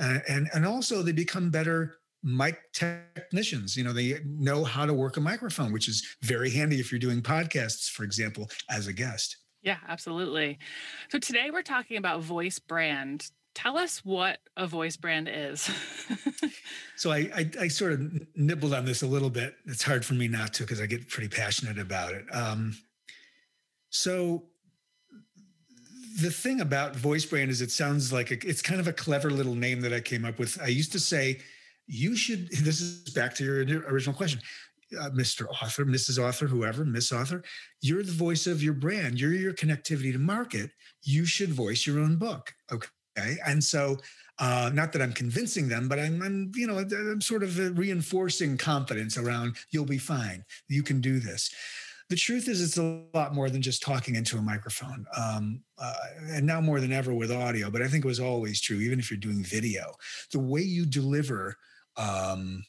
uh, 0.00 0.18
and 0.28 0.48
and 0.54 0.66
also 0.66 1.02
they 1.02 1.12
become 1.12 1.50
better 1.50 1.98
mic 2.22 2.60
technicians. 2.72 3.76
You 3.76 3.84
know, 3.84 3.92
they 3.92 4.20
know 4.24 4.64
how 4.64 4.86
to 4.86 4.94
work 4.94 5.16
a 5.16 5.20
microphone, 5.20 5.72
which 5.72 5.88
is 5.88 6.06
very 6.22 6.50
handy 6.50 6.80
if 6.80 6.90
you're 6.90 6.98
doing 6.98 7.22
podcasts, 7.22 7.88
for 7.88 8.04
example, 8.04 8.50
as 8.70 8.86
a 8.86 8.92
guest. 8.92 9.36
Yeah, 9.62 9.78
absolutely. 9.88 10.58
So 11.10 11.18
today 11.18 11.50
we're 11.52 11.62
talking 11.62 11.96
about 11.96 12.22
voice 12.22 12.58
brand. 12.58 13.30
Tell 13.54 13.76
us 13.76 14.04
what 14.04 14.38
a 14.56 14.66
voice 14.66 14.96
brand 14.96 15.28
is. 15.30 15.68
so 16.96 17.10
I, 17.10 17.28
I, 17.34 17.50
I 17.62 17.68
sort 17.68 17.92
of 17.92 18.26
nibbled 18.36 18.72
on 18.72 18.84
this 18.84 19.02
a 19.02 19.06
little 19.06 19.30
bit. 19.30 19.56
It's 19.66 19.82
hard 19.82 20.04
for 20.04 20.14
me 20.14 20.28
not 20.28 20.54
to 20.54 20.62
because 20.62 20.80
I 20.80 20.86
get 20.86 21.08
pretty 21.08 21.28
passionate 21.28 21.78
about 21.78 22.12
it. 22.12 22.24
Um, 22.32 22.76
so 23.90 24.44
the 26.20 26.30
thing 26.30 26.60
about 26.60 26.96
voice 26.96 27.24
brand 27.24 27.50
is 27.50 27.62
it 27.62 27.70
sounds 27.70 28.12
like 28.12 28.30
a, 28.30 28.48
it's 28.48 28.62
kind 28.62 28.80
of 28.80 28.88
a 28.88 28.92
clever 28.92 29.30
little 29.30 29.54
name 29.54 29.80
that 29.82 29.92
I 29.92 30.00
came 30.00 30.24
up 30.24 30.38
with. 30.38 30.60
I 30.60 30.66
used 30.66 30.92
to 30.92 31.00
say, 31.00 31.40
you 31.86 32.16
should, 32.16 32.48
this 32.64 32.80
is 32.80 33.10
back 33.10 33.34
to 33.36 33.44
your 33.44 33.82
original 33.88 34.14
question. 34.14 34.40
Uh, 34.98 35.10
Mr. 35.10 35.46
Author, 35.62 35.84
Mrs. 35.84 36.18
Author, 36.18 36.46
whoever, 36.46 36.84
Miss 36.84 37.12
Author, 37.12 37.42
you're 37.82 38.02
the 38.02 38.10
voice 38.10 38.46
of 38.46 38.62
your 38.62 38.72
brand. 38.72 39.20
You're 39.20 39.34
your 39.34 39.52
connectivity 39.52 40.12
to 40.12 40.18
market. 40.18 40.70
You 41.02 41.26
should 41.26 41.50
voice 41.50 41.86
your 41.86 42.00
own 42.00 42.16
book. 42.16 42.54
Okay. 42.72 43.36
And 43.46 43.62
so, 43.62 43.98
uh, 44.38 44.70
not 44.72 44.92
that 44.92 45.02
I'm 45.02 45.12
convincing 45.12 45.68
them, 45.68 45.88
but 45.88 45.98
I'm, 45.98 46.22
I'm, 46.22 46.52
you 46.54 46.66
know, 46.66 46.78
I'm 46.78 47.20
sort 47.20 47.42
of 47.42 47.76
reinforcing 47.76 48.56
confidence 48.56 49.18
around 49.18 49.56
you'll 49.72 49.84
be 49.84 49.98
fine. 49.98 50.44
You 50.68 50.82
can 50.82 51.00
do 51.00 51.18
this 51.18 51.50
the 52.08 52.16
truth 52.16 52.48
is 52.48 52.62
it's 52.62 52.78
a 52.78 53.02
lot 53.14 53.34
more 53.34 53.50
than 53.50 53.60
just 53.60 53.82
talking 53.82 54.14
into 54.14 54.38
a 54.38 54.42
microphone 54.42 55.04
um, 55.16 55.60
uh, 55.78 55.94
and 56.30 56.46
now 56.46 56.60
more 56.60 56.80
than 56.80 56.92
ever 56.92 57.12
with 57.14 57.30
audio 57.30 57.70
but 57.70 57.82
i 57.82 57.88
think 57.88 58.04
it 58.04 58.08
was 58.08 58.20
always 58.20 58.60
true 58.60 58.78
even 58.78 58.98
if 58.98 59.10
you're 59.10 59.18
doing 59.18 59.42
video 59.42 59.92
the 60.32 60.38
way 60.38 60.60
you 60.60 60.86
deliver 60.86 61.56
um, 61.96 62.62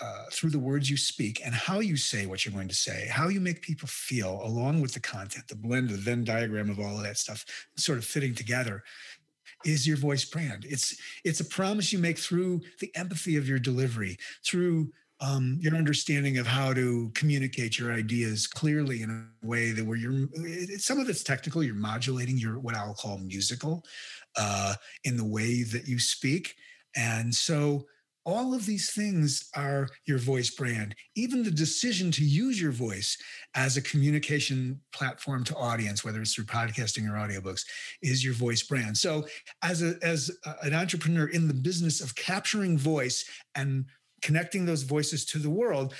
uh, 0.00 0.24
through 0.30 0.50
the 0.50 0.58
words 0.58 0.88
you 0.88 0.96
speak 0.96 1.40
and 1.44 1.54
how 1.54 1.80
you 1.80 1.96
say 1.96 2.26
what 2.26 2.44
you're 2.44 2.54
going 2.54 2.68
to 2.68 2.74
say, 2.74 3.08
how 3.10 3.28
you 3.28 3.40
make 3.40 3.62
people 3.62 3.88
feel, 3.88 4.40
along 4.44 4.80
with 4.80 4.94
the 4.94 5.00
content, 5.00 5.48
the 5.48 5.56
blend, 5.56 5.90
the 5.90 5.96
Venn 5.96 6.22
diagram 6.22 6.70
of 6.70 6.78
all 6.78 6.96
of 6.96 7.02
that 7.02 7.18
stuff, 7.18 7.44
sort 7.76 7.98
of 7.98 8.04
fitting 8.04 8.34
together, 8.34 8.84
is 9.64 9.88
your 9.88 9.96
voice 9.96 10.24
brand. 10.24 10.64
It's 10.68 10.96
it's 11.24 11.40
a 11.40 11.44
promise 11.44 11.92
you 11.92 11.98
make 11.98 12.18
through 12.18 12.60
the 12.80 12.94
empathy 12.94 13.36
of 13.36 13.48
your 13.48 13.58
delivery, 13.58 14.16
through 14.44 14.92
um, 15.20 15.58
your 15.60 15.74
understanding 15.74 16.38
of 16.38 16.46
how 16.46 16.72
to 16.72 17.10
communicate 17.14 17.78
your 17.78 17.92
ideas 17.92 18.46
clearly 18.46 19.02
in 19.02 19.10
a 19.10 19.46
way 19.46 19.72
that 19.72 19.84
where 19.84 19.96
you're 19.96 20.28
some 20.78 21.00
of 21.00 21.08
it's 21.08 21.24
technical 21.24 21.62
you're 21.62 21.74
modulating 21.74 22.38
your 22.38 22.60
what 22.60 22.76
i'll 22.76 22.94
call 22.94 23.18
musical 23.18 23.84
uh, 24.38 24.74
in 25.04 25.16
the 25.16 25.24
way 25.24 25.62
that 25.64 25.86
you 25.86 25.98
speak. 25.98 26.54
And 26.96 27.34
so 27.34 27.86
all 28.24 28.54
of 28.54 28.66
these 28.66 28.92
things 28.92 29.48
are 29.56 29.88
your 30.06 30.18
voice 30.18 30.50
brand. 30.50 30.94
Even 31.16 31.42
the 31.42 31.50
decision 31.50 32.10
to 32.12 32.24
use 32.24 32.60
your 32.60 32.72
voice 32.72 33.16
as 33.54 33.76
a 33.76 33.82
communication 33.82 34.80
platform 34.92 35.44
to 35.44 35.56
audience 35.56 36.04
whether 36.04 36.20
it's 36.20 36.34
through 36.34 36.44
podcasting 36.44 37.08
or 37.08 37.14
audiobooks 37.14 37.64
is 38.02 38.24
your 38.24 38.34
voice 38.34 38.62
brand. 38.62 38.96
So 38.96 39.24
as 39.62 39.82
a 39.82 39.94
as 40.02 40.30
a, 40.44 40.54
an 40.62 40.74
entrepreneur 40.74 41.28
in 41.28 41.48
the 41.48 41.54
business 41.54 42.02
of 42.02 42.14
capturing 42.14 42.76
voice 42.76 43.24
and 43.54 43.86
connecting 44.22 44.66
those 44.66 44.82
voices 44.82 45.24
to 45.26 45.38
the 45.38 45.50
world 45.50 45.94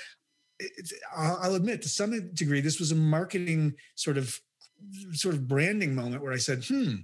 I'll, 1.15 1.55
admit 1.55 1.81
to 1.83 1.89
some 1.89 2.33
degree 2.33 2.59
this 2.59 2.79
was 2.79 2.91
a 2.91 2.95
marketing 2.95 3.75
sort 3.95 4.17
of 4.17 4.37
sort 5.13 5.35
of 5.35 5.47
branding 5.47 5.95
moment 5.95 6.21
where 6.21 6.33
i 6.33 6.37
said 6.37 6.63
hmm 6.65 6.95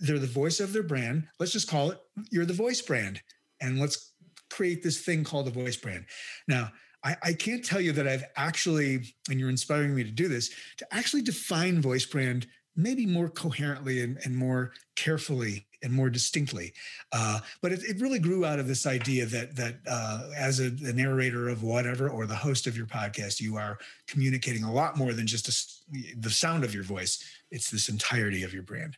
they're 0.00 0.18
the 0.18 0.26
voice 0.26 0.60
of 0.60 0.72
their 0.72 0.82
brand. 0.82 1.26
Let's 1.38 1.52
just 1.52 1.68
call 1.68 1.90
it 1.90 1.98
you're 2.30 2.44
the 2.44 2.52
voice 2.52 2.80
brand 2.82 3.20
and 3.60 3.78
let's 3.78 4.12
create 4.50 4.82
this 4.82 5.00
thing 5.00 5.24
called 5.24 5.46
the 5.46 5.50
voice 5.50 5.76
brand. 5.76 6.06
Now 6.48 6.70
I, 7.04 7.16
I, 7.22 7.32
can't 7.32 7.64
tell 7.64 7.80
you 7.80 7.92
that 7.92 8.06
I've 8.06 8.24
actually, 8.36 9.14
and 9.30 9.40
you're 9.40 9.48
inspiring 9.48 9.94
me 9.94 10.04
to 10.04 10.10
do 10.10 10.28
this, 10.28 10.50
to 10.78 10.86
actually 10.90 11.22
define 11.22 11.80
voice 11.80 12.04
brand 12.04 12.46
maybe 12.76 13.06
more 13.06 13.30
coherently 13.30 14.02
and, 14.02 14.18
and 14.24 14.36
more 14.36 14.72
carefully 14.96 15.66
and 15.82 15.92
more 15.92 16.10
distinctly. 16.10 16.72
Uh, 17.12 17.40
but 17.60 17.72
it, 17.72 17.82
it, 17.84 18.00
really 18.00 18.18
grew 18.18 18.44
out 18.44 18.58
of 18.58 18.66
this 18.66 18.86
idea 18.86 19.26
that 19.26 19.56
that 19.56 19.76
uh, 19.86 20.30
as 20.36 20.60
a, 20.60 20.66
a, 20.66 20.92
narrator 20.92 21.48
of 21.48 21.62
whatever 21.62 22.08
or 22.08 22.26
the 22.26 22.34
host 22.34 22.66
of 22.66 22.76
your 22.76 22.86
podcast, 22.86 23.40
you 23.40 23.56
are 23.56 23.78
communicating 24.06 24.64
a 24.64 24.72
lot 24.72 24.96
more 24.96 25.12
than 25.12 25.26
just 25.26 25.48
a, 25.48 26.16
the 26.18 26.30
sound 26.30 26.64
of 26.64 26.74
your 26.74 26.84
voice. 26.84 27.24
It's 27.50 27.70
this 27.70 27.88
entirety 27.88 28.42
of 28.42 28.52
your 28.52 28.62
brand. 28.62 28.96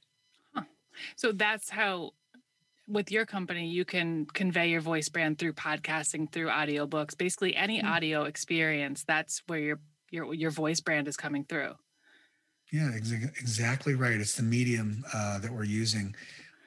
Huh. 0.54 0.62
So 1.16 1.32
that's 1.32 1.70
how. 1.70 2.12
With 2.88 3.12
your 3.12 3.24
company, 3.24 3.68
you 3.68 3.84
can 3.84 4.26
convey 4.26 4.68
your 4.68 4.80
voice 4.80 5.08
brand 5.08 5.38
through 5.38 5.52
podcasting, 5.52 6.30
through 6.30 6.48
audiobooks, 6.48 7.16
basically 7.16 7.54
any 7.54 7.78
mm-hmm. 7.78 7.86
audio 7.86 8.24
experience. 8.24 9.04
That's 9.06 9.40
where 9.46 9.60
your 9.60 9.80
your 10.10 10.34
your 10.34 10.50
voice 10.50 10.80
brand 10.80 11.06
is 11.06 11.16
coming 11.16 11.44
through. 11.44 11.74
Yeah, 12.72 12.90
ex- 12.94 13.12
exactly 13.12 13.94
right. 13.94 14.18
It's 14.18 14.34
the 14.34 14.42
medium 14.42 15.04
uh, 15.12 15.38
that 15.40 15.52
we're 15.52 15.64
using. 15.64 16.14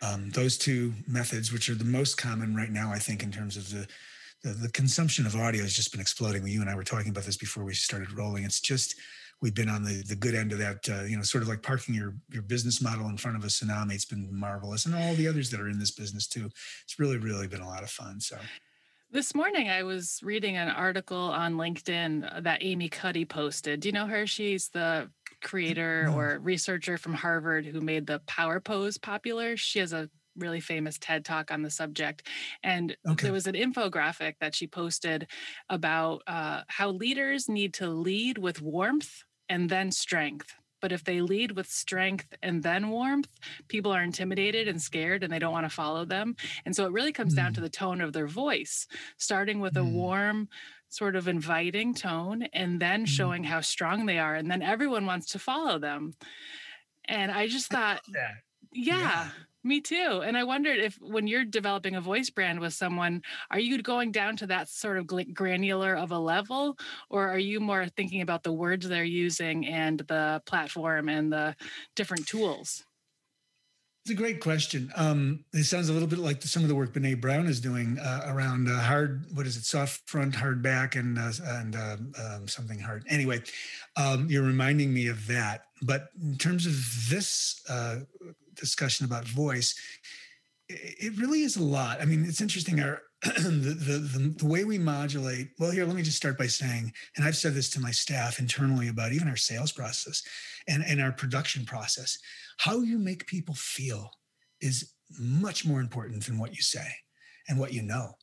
Um, 0.06 0.30
those 0.32 0.58
two 0.58 0.94
methods, 1.08 1.52
which 1.52 1.70
are 1.70 1.76
the 1.76 1.86
most 1.86 2.18
common 2.18 2.56
right 2.56 2.72
now, 2.72 2.92
I 2.92 3.00
think, 3.00 3.24
in 3.24 3.32
terms 3.32 3.58
of 3.58 3.70
the, 3.70 3.88
the, 4.44 4.50
the 4.54 4.70
consumption 4.70 5.26
of 5.26 5.36
audio, 5.36 5.64
has 5.64 5.74
just 5.74 5.92
been 5.92 6.02
exploding. 6.02 6.46
You 6.48 6.62
and 6.62 6.70
I 6.70 6.76
were 6.76 6.84
talking 6.84 7.10
about 7.10 7.24
this 7.24 7.38
before 7.38 7.64
we 7.64 7.74
started 7.74 8.12
rolling. 8.12 8.44
It's 8.44 8.60
just 8.60 8.96
we've 9.42 9.56
been 9.56 9.70
on 9.70 9.84
the 9.84 10.04
the 10.08 10.16
good 10.16 10.36
end 10.36 10.52
of 10.52 10.60
that. 10.60 10.88
Uh, 10.90 11.04
you 11.04 11.18
know, 11.18 11.24
sort 11.24 11.42
of 11.44 11.50
like 11.50 11.62
parking 11.62 11.96
your 11.96 12.16
your 12.32 12.44
business 12.44 12.82
model 12.82 13.08
in 13.10 13.18
front 13.18 13.38
of 13.38 13.44
a 13.44 13.48
tsunami. 13.48 13.94
It's 13.94 14.06
been 14.06 14.28
marvelous, 14.32 14.86
and 14.86 14.96
all 14.96 15.14
the 15.16 15.28
others 15.28 15.50
that 15.52 15.60
are 15.60 15.70
in 15.70 15.80
this 15.80 15.92
business 15.92 16.28
too. 16.28 16.50
It's 16.84 17.00
really, 17.00 17.18
really 17.18 17.48
been 17.48 17.62
a 17.62 17.68
lot 17.68 17.84
of 17.84 17.90
fun. 17.90 18.20
So. 18.20 18.38
This 19.12 19.34
morning, 19.34 19.70
I 19.70 19.84
was 19.84 20.20
reading 20.24 20.58
an 20.58 20.68
article 20.68 21.18
on 21.18 21.54
LinkedIn 21.54 22.44
that 22.44 22.58
Amy 22.62 22.90
Cuddy 22.90 23.24
posted. 23.24 23.80
Do 23.80 23.88
you 23.88 23.94
know 23.94 24.08
her? 24.08 24.28
She's 24.28 24.68
the 24.70 25.10
creator 25.46 26.12
or 26.14 26.40
researcher 26.42 26.98
from 26.98 27.14
Harvard 27.14 27.66
who 27.66 27.80
made 27.80 28.06
the 28.08 28.20
power 28.28 28.60
pose 28.60 28.98
popular. 28.98 29.56
She 29.56 29.80
has 29.80 29.94
a 29.94 30.10
really 30.36 30.60
famous 30.60 30.98
TED 30.98 31.24
talk 31.24 31.52
on 31.52 31.62
the 31.62 31.70
subject. 31.70 32.28
And 32.64 32.98
okay. 33.08 33.24
there 33.24 33.34
was 33.34 33.48
an 33.48 33.56
infographic 33.56 34.34
that 34.42 34.54
she 34.54 34.68
posted 34.68 35.28
about 35.70 36.24
uh, 36.28 36.62
how 36.68 36.90
leaders 36.90 37.48
need 37.48 37.74
to 37.76 37.88
lead 37.88 38.38
with 38.38 38.62
warmth 38.62 39.24
and 39.48 39.70
then 39.70 39.92
strength. 39.92 40.54
But 40.82 40.92
if 40.92 41.04
they 41.04 41.22
lead 41.22 41.54
with 41.54 41.68
strength 41.68 42.28
and 42.44 42.62
then 42.62 42.90
warmth, 42.90 43.30
people 43.70 43.92
are 43.92 44.04
intimidated 44.04 44.68
and 44.68 44.82
scared 44.82 45.24
and 45.24 45.32
they 45.32 45.40
don't 45.40 45.54
want 45.54 45.66
to 45.66 45.76
follow 45.76 46.06
them. 46.06 46.36
And 46.66 46.76
so 46.76 46.86
it 46.86 46.92
really 46.92 47.14
comes 47.14 47.34
mm. 47.34 47.38
down 47.38 47.54
to 47.54 47.62
the 47.62 47.70
tone 47.70 48.02
of 48.02 48.14
their 48.14 48.28
voice, 48.28 48.88
starting 49.18 49.60
with 49.60 49.76
mm. 49.76 49.82
a 49.82 49.86
warm, 49.86 50.50
sort 50.96 51.16
of 51.16 51.28
inviting 51.28 51.94
tone 51.94 52.44
and 52.54 52.80
then 52.80 53.02
mm-hmm. 53.02 53.06
showing 53.06 53.44
how 53.44 53.60
strong 53.60 54.06
they 54.06 54.18
are. 54.18 54.36
And 54.36 54.50
then 54.50 54.62
everyone 54.62 55.06
wants 55.06 55.32
to 55.32 55.40
follow 55.40 55.78
them. 55.78 56.14
And 57.08 57.32
I 57.32 57.48
just 57.48 57.70
thought, 57.70 58.02
I 58.08 58.12
yeah, 58.72 59.00
yeah, 59.00 59.30
me 59.64 59.82
too. 59.82 60.22
And 60.24 60.38
I 60.38 60.44
wondered 60.44 60.80
if 60.80 60.96
when 61.02 61.28
you're 61.28 61.44
developing 61.44 61.96
a 61.96 62.02
voice 62.02 62.30
brand 62.30 62.60
with 62.60 62.74
someone, 62.74 63.22
are 63.52 63.60
you 63.60 63.82
going 63.82 64.12
down 64.12 64.38
to 64.38 64.48
that 64.48 64.70
sort 64.70 64.98
of 64.98 65.08
granular 65.34 65.96
of 65.96 66.12
a 66.12 66.20
level, 66.20 66.78
or 67.10 67.28
are 67.28 67.40
you 67.40 67.60
more 67.60 67.88
thinking 67.88 68.22
about 68.22 68.44
the 68.44 68.54
words 68.54 68.88
they're 68.88 69.04
using 69.04 69.68
and 69.68 70.00
the 70.08 70.42
platform 70.46 71.10
and 71.10 71.34
the 71.34 71.56
different 71.96 72.28
tools? 72.28 72.86
It's 74.06 74.12
a 74.12 74.14
great 74.16 74.40
question. 74.40 74.92
Um, 74.96 75.46
it 75.52 75.64
sounds 75.64 75.90
a 75.90 75.94
little 75.94 76.08
bit 76.08 76.20
like 76.20 76.44
some 76.44 76.62
of 76.62 76.70
the 76.70 76.76
work 76.76 76.94
Brene 76.94 77.20
Brown 77.20 77.48
is 77.48 77.60
doing 77.60 77.98
uh, 77.98 78.22
around 78.28 78.70
uh, 78.70 78.80
hard, 78.80 79.26
what 79.34 79.48
is 79.48 79.58
it, 79.58 79.66
soft 79.66 80.08
front, 80.08 80.36
hard 80.36 80.62
back, 80.62 80.96
and 80.96 81.18
uh, 81.18 81.32
and 81.44 81.76
um, 81.76 82.14
um, 82.24 82.48
something 82.48 82.78
hard. 82.78 83.04
Anyway, 83.10 83.42
um, 83.96 84.28
you're 84.30 84.44
reminding 84.44 84.94
me 84.94 85.08
of 85.08 85.26
that. 85.26 85.64
But 85.82 86.10
in 86.22 86.38
terms 86.38 86.68
of 86.68 86.74
this 87.10 87.64
uh, 87.68 88.02
discussion 88.54 89.08
about 89.08 89.26
voice, 89.26 89.74
it 90.70 91.18
really 91.18 91.42
is 91.42 91.58
a 91.58 91.64
lot. 91.64 92.00
I 92.00 92.06
mean, 92.06 92.26
it's 92.26 92.42
interesting. 92.42 92.80
Our 92.82 93.02
the, 93.24 94.08
the, 94.12 94.36
the 94.38 94.46
way 94.46 94.66
we 94.66 94.78
modulate. 94.78 95.50
Well, 95.58 95.72
here, 95.72 95.86
let 95.86 95.96
me 95.96 96.04
just 96.04 96.18
start 96.18 96.38
by 96.38 96.46
saying, 96.46 96.94
and 97.16 97.26
I've 97.26 97.38
said 97.38 97.56
this 97.56 97.72
to 97.72 97.80
my 97.80 97.90
staff 97.90 98.38
internally 98.38 98.88
about 98.88 99.14
even 99.14 99.28
our 99.28 99.36
sales 99.36 99.72
process 99.72 100.22
and 100.68 100.84
and 100.88 101.02
our 101.02 101.12
production 101.12 101.66
process 101.66 102.20
how 102.58 102.82
you 102.82 102.98
make 102.98 103.28
people 103.28 103.56
feel 103.56 104.12
is 104.62 104.94
much 105.20 105.66
more 105.66 105.80
important 105.80 106.26
than 106.26 106.38
what 106.38 106.56
you 106.56 106.62
say 106.62 106.88
and 107.48 107.60
what 107.60 107.74
you 107.74 107.82
know. 107.82 108.14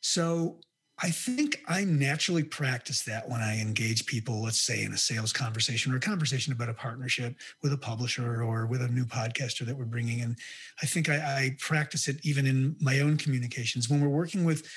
So 0.00 0.60
I 1.02 1.10
think 1.10 1.62
I 1.66 1.84
naturally 1.84 2.42
practice 2.42 3.04
that 3.04 3.26
when 3.28 3.40
I 3.40 3.58
engage 3.58 4.04
people, 4.04 4.42
let's 4.42 4.60
say 4.60 4.84
in 4.84 4.92
a 4.92 4.98
sales 4.98 5.32
conversation 5.32 5.92
or 5.92 5.96
a 5.96 6.00
conversation 6.00 6.52
about 6.52 6.68
a 6.68 6.74
partnership 6.74 7.36
with 7.62 7.72
a 7.72 7.78
publisher 7.78 8.42
or 8.42 8.66
with 8.66 8.82
a 8.82 8.88
new 8.88 9.06
podcaster 9.06 9.64
that 9.64 9.76
we're 9.76 9.86
bringing 9.86 10.18
in. 10.18 10.36
I 10.82 10.86
think 10.86 11.08
I, 11.08 11.16
I 11.16 11.56
practice 11.58 12.06
it 12.06 12.18
even 12.22 12.46
in 12.46 12.76
my 12.80 13.00
own 13.00 13.16
communications 13.16 13.88
when 13.88 14.00
we're 14.00 14.08
working 14.08 14.44
with 14.44 14.70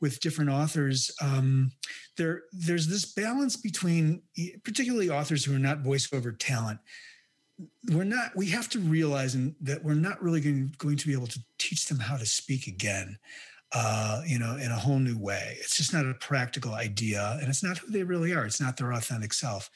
with 0.00 0.20
different 0.20 0.50
authors. 0.50 1.10
Um, 1.22 1.72
there, 2.18 2.42
there's 2.52 2.86
this 2.86 3.14
balance 3.14 3.56
between, 3.56 4.22
particularly 4.62 5.08
authors 5.08 5.44
who 5.44 5.54
are 5.54 5.58
not 5.58 5.82
voiceover 5.82 6.38
talent 6.38 6.80
we're 7.90 8.04
not 8.04 8.36
we 8.36 8.48
have 8.48 8.68
to 8.68 8.78
realize 8.78 9.36
that 9.60 9.82
we're 9.82 9.94
not 9.94 10.22
really 10.22 10.40
going, 10.40 10.74
going 10.78 10.96
to 10.96 11.06
be 11.06 11.14
able 11.14 11.26
to 11.26 11.40
teach 11.58 11.86
them 11.86 11.98
how 11.98 12.16
to 12.16 12.26
speak 12.26 12.66
again 12.66 13.18
uh, 13.72 14.20
you 14.26 14.38
know 14.38 14.56
in 14.56 14.70
a 14.70 14.76
whole 14.76 14.98
new 14.98 15.18
way. 15.18 15.56
It's 15.60 15.76
just 15.76 15.92
not 15.92 16.06
a 16.06 16.14
practical 16.14 16.74
idea 16.74 17.38
and 17.40 17.48
it's 17.48 17.62
not 17.62 17.78
who 17.78 17.90
they 17.90 18.02
really 18.02 18.34
are. 18.34 18.44
It's 18.44 18.60
not 18.60 18.76
their 18.76 18.92
authentic 18.92 19.32
self. 19.32 19.70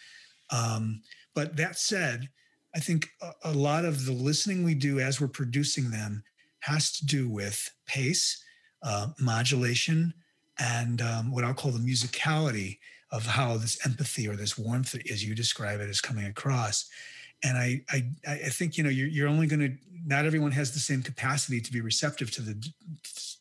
Um, 0.50 1.02
but 1.34 1.56
that 1.56 1.78
said 1.78 2.28
i 2.74 2.78
think 2.78 3.08
a, 3.22 3.30
a, 3.44 3.52
lot 3.52 3.84
of 3.84 4.04
the 4.06 4.12
listening 4.12 4.64
we 4.64 4.74
do 4.74 5.00
as 5.00 5.20
we're 5.20 5.28
producing 5.28 5.90
them 5.90 6.22
has 6.60 6.92
to 6.92 7.06
do 7.06 7.28
with 7.28 7.72
pace 7.86 8.42
uh, 8.82 9.08
modulation 9.18 10.12
and 10.58 11.00
um, 11.02 11.32
what 11.32 11.44
i'll 11.44 11.54
call 11.54 11.70
the 11.70 11.78
musicality 11.78 12.78
of 13.12 13.26
how 13.26 13.56
this 13.56 13.84
empathy 13.84 14.28
or 14.28 14.36
this 14.36 14.56
warmth 14.56 14.94
as 15.10 15.24
you 15.24 15.34
describe 15.34 15.80
it 15.80 15.90
is 15.90 16.00
coming 16.00 16.26
across 16.26 16.88
and 17.42 17.56
I, 17.56 17.80
I, 17.90 18.04
I 18.26 18.48
think 18.50 18.76
you 18.76 18.84
know 18.84 18.90
you're, 18.90 19.08
you're 19.08 19.28
only 19.28 19.46
going 19.46 19.60
to. 19.60 19.76
Not 20.06 20.24
everyone 20.24 20.52
has 20.52 20.72
the 20.72 20.78
same 20.78 21.02
capacity 21.02 21.60
to 21.60 21.70
be 21.70 21.82
receptive 21.82 22.30
to 22.32 22.40
the 22.40 22.54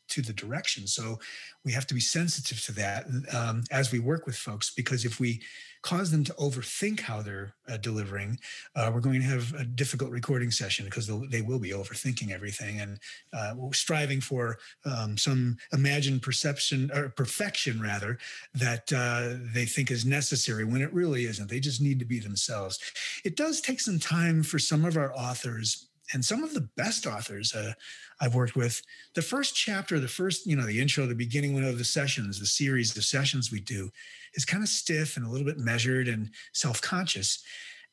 to 0.09 0.21
the 0.21 0.33
direction. 0.33 0.87
So 0.87 1.19
we 1.65 1.71
have 1.73 1.87
to 1.87 1.93
be 1.93 1.99
sensitive 1.99 2.61
to 2.65 2.71
that 2.73 3.05
um, 3.33 3.63
as 3.71 3.91
we 3.91 3.99
work 3.99 4.25
with 4.25 4.35
folks, 4.35 4.69
because 4.69 5.05
if 5.05 5.19
we 5.19 5.41
cause 5.81 6.11
them 6.11 6.23
to 6.25 6.33
overthink 6.33 6.99
how 6.99 7.21
they're 7.21 7.53
uh, 7.69 7.77
delivering, 7.77 8.37
uh, 8.75 8.91
we're 8.93 8.99
going 8.99 9.21
to 9.21 9.27
have 9.27 9.53
a 9.53 9.63
difficult 9.63 10.11
recording 10.11 10.51
session 10.51 10.85
because 10.85 11.09
they 11.29 11.41
will 11.41 11.59
be 11.59 11.71
overthinking 11.71 12.31
everything 12.31 12.81
and 12.81 12.99
uh, 13.33 13.53
striving 13.71 14.19
for 14.19 14.57
um, 14.85 15.17
some 15.17 15.57
imagined 15.71 16.21
perception 16.21 16.91
or 16.93 17.09
perfection, 17.09 17.81
rather, 17.81 18.17
that 18.53 18.91
uh, 18.91 19.35
they 19.53 19.65
think 19.65 19.89
is 19.89 20.05
necessary 20.05 20.65
when 20.65 20.81
it 20.81 20.93
really 20.93 21.25
isn't. 21.25 21.49
They 21.49 21.59
just 21.59 21.81
need 21.81 21.99
to 21.99 22.05
be 22.05 22.19
themselves. 22.19 22.79
It 23.23 23.37
does 23.37 23.61
take 23.61 23.79
some 23.79 23.99
time 23.99 24.43
for 24.43 24.59
some 24.59 24.83
of 24.85 24.97
our 24.97 25.13
authors 25.13 25.88
and 26.13 26.23
some 26.23 26.43
of 26.43 26.53
the 26.53 26.67
best 26.75 27.05
authors 27.05 27.53
uh, 27.53 27.73
I've 28.19 28.35
worked 28.35 28.55
with, 28.55 28.81
the 29.15 29.21
first 29.21 29.55
chapter, 29.55 29.99
the 29.99 30.07
first, 30.07 30.45
you 30.45 30.55
know, 30.55 30.65
the 30.65 30.79
intro, 30.79 31.05
the 31.05 31.15
beginning 31.15 31.63
of 31.63 31.77
the 31.77 31.83
sessions, 31.83 32.39
the 32.39 32.45
series, 32.45 32.93
the 32.93 33.01
sessions 33.01 33.51
we 33.51 33.59
do 33.59 33.91
is 34.33 34.45
kind 34.45 34.63
of 34.63 34.69
stiff 34.69 35.17
and 35.17 35.25
a 35.25 35.29
little 35.29 35.45
bit 35.45 35.57
measured 35.57 36.07
and 36.07 36.31
self 36.53 36.81
conscious. 36.81 37.43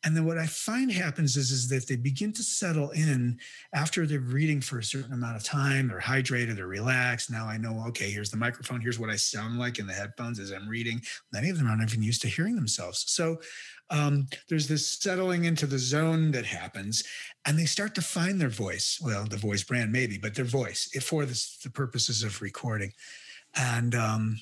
And 0.05 0.17
then 0.17 0.25
what 0.25 0.39
I 0.39 0.47
find 0.47 0.93
happens 0.93 1.37
is, 1.37 1.51
is 1.51 1.69
that 1.71 1.89
they 1.89 1.97
begin 1.97 2.33
to 2.35 2.43
settle 2.43 2.91
in 2.91 3.41
after 3.75 4.07
they're 4.07 4.21
reading 4.21 4.61
for 4.61 4.79
a 4.79 4.85
certain 4.85 5.13
amount 5.13 5.37
of 5.37 5.43
time. 5.43 5.89
They're 5.89 6.01
hydrated, 6.01 6.57
they're 6.57 6.67
relaxed. 6.67 7.31
Now 7.31 7.47
I 7.47 7.57
know, 7.57 7.83
okay, 7.89 8.11
here's 8.11 8.31
the 8.31 8.37
microphone, 8.37 8.81
here's 8.81 8.99
what 8.99 9.11
I 9.11 9.17
sound 9.17 9.59
like 9.59 9.79
in 9.79 9.87
the 9.87 9.95
headphones 9.95 10.39
as 10.39 10.53
I'm 10.53 10.69
reading. 10.69 11.01
Many 11.33 11.51
of 11.51 11.59
them 11.59 11.67
aren't 11.67 11.83
even 11.83 12.03
used 12.03 12.23
to 12.23 12.29
hearing 12.29 12.55
themselves. 12.55 13.05
So 13.09 13.41
um, 13.91 14.27
there's 14.49 14.69
this 14.69 14.91
settling 14.91 15.45
into 15.45 15.67
the 15.67 15.79
zone 15.79 16.33
that 16.33 16.47
happens, 16.47 17.05
and 17.45 17.59
they 17.59 17.67
start 17.67 17.95
to 17.95 18.03
find 18.03 18.41
their 18.41 18.49
voice. 18.49 18.99
Well, 19.01 19.25
the 19.25 19.37
voice 19.37 19.63
brand 19.63 19.93
maybe, 19.93 20.19
but 20.19 20.35
their 20.35 20.45
voice 20.45 20.89
for 21.03 21.25
this, 21.25 21.59
the 21.59 21.71
purposes 21.71 22.23
of 22.23 22.43
recording. 22.43 22.93
And 23.55 23.95
um, 23.95 24.39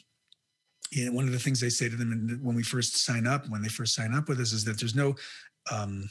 you 0.90 1.06
know, 1.06 1.12
one 1.12 1.26
of 1.26 1.32
the 1.32 1.38
things 1.38 1.62
I 1.62 1.68
say 1.68 1.88
to 1.88 1.96
them 1.96 2.40
when 2.42 2.56
we 2.56 2.62
first 2.62 3.04
sign 3.04 3.26
up, 3.26 3.48
when 3.48 3.62
they 3.62 3.68
first 3.68 3.94
sign 3.94 4.14
up 4.14 4.28
with 4.28 4.40
us, 4.40 4.52
is 4.52 4.64
that 4.64 4.78
there's 4.78 4.94
no 4.94 5.14
um, 5.70 6.08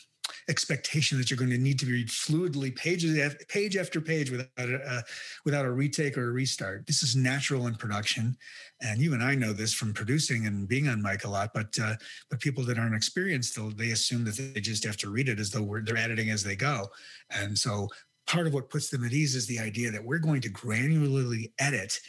expectation 0.49 1.17
that 1.17 1.29
you're 1.29 1.37
going 1.37 1.51
to 1.51 1.57
need 1.57 1.79
to 1.79 1.85
read 1.85 2.07
fluidly 2.07 2.75
pages 2.75 3.35
page 3.47 3.77
after 3.77 4.01
page 4.01 4.31
without 4.31 4.49
a, 4.57 5.03
without 5.45 5.65
a 5.65 5.71
retake 5.71 6.17
or 6.17 6.29
a 6.29 6.31
restart. 6.31 6.85
This 6.87 7.03
is 7.03 7.15
natural 7.15 7.67
in 7.67 7.75
production, 7.75 8.37
and 8.81 8.99
you 8.99 9.13
and 9.13 9.23
I 9.23 9.35
know 9.35 9.53
this 9.53 9.73
from 9.73 9.93
producing 9.93 10.45
and 10.45 10.67
being 10.67 10.87
on 10.87 11.01
mic 11.01 11.25
a 11.25 11.29
lot. 11.29 11.51
But 11.53 11.77
uh, 11.81 11.95
but 12.29 12.39
people 12.39 12.63
that 12.65 12.77
aren't 12.77 12.95
experienced, 12.95 13.59
they 13.77 13.91
assume 13.91 14.25
that 14.25 14.53
they 14.53 14.61
just 14.61 14.85
have 14.85 14.97
to 14.97 15.09
read 15.09 15.29
it 15.29 15.39
as 15.39 15.51
though 15.51 15.79
they're 15.83 15.97
editing 15.97 16.29
as 16.29 16.43
they 16.43 16.55
go, 16.55 16.87
and 17.29 17.57
so 17.57 17.87
part 18.25 18.47
of 18.47 18.53
what 18.53 18.69
puts 18.69 18.89
them 18.89 19.03
at 19.03 19.11
ease 19.11 19.35
is 19.35 19.47
the 19.47 19.59
idea 19.59 19.91
that 19.91 20.03
we're 20.03 20.17
going 20.17 20.41
to 20.41 20.49
granularly 20.49 21.51
edit 21.59 21.99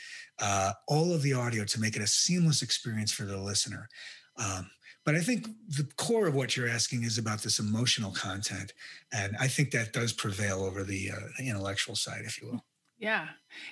uh, 0.40 0.72
all 0.88 1.12
of 1.12 1.22
the 1.22 1.32
audio 1.32 1.64
to 1.64 1.80
make 1.80 1.96
it 1.96 2.02
a 2.02 2.06
seamless 2.06 2.62
experience 2.62 3.12
for 3.12 3.24
the 3.24 3.36
listener. 3.36 3.88
Um, 4.36 4.70
but 5.04 5.14
I 5.14 5.20
think 5.20 5.48
the 5.68 5.86
core 5.96 6.26
of 6.26 6.34
what 6.34 6.56
you're 6.56 6.68
asking 6.68 7.04
is 7.04 7.18
about 7.18 7.42
this 7.42 7.58
emotional 7.58 8.10
content, 8.10 8.72
and 9.12 9.36
I 9.38 9.48
think 9.48 9.70
that 9.72 9.92
does 9.92 10.12
prevail 10.12 10.62
over 10.62 10.82
the, 10.82 11.10
uh, 11.10 11.28
the 11.38 11.48
intellectual 11.48 11.94
side, 11.94 12.22
if 12.24 12.40
you 12.40 12.48
will. 12.48 12.64
Yeah, 12.98 13.26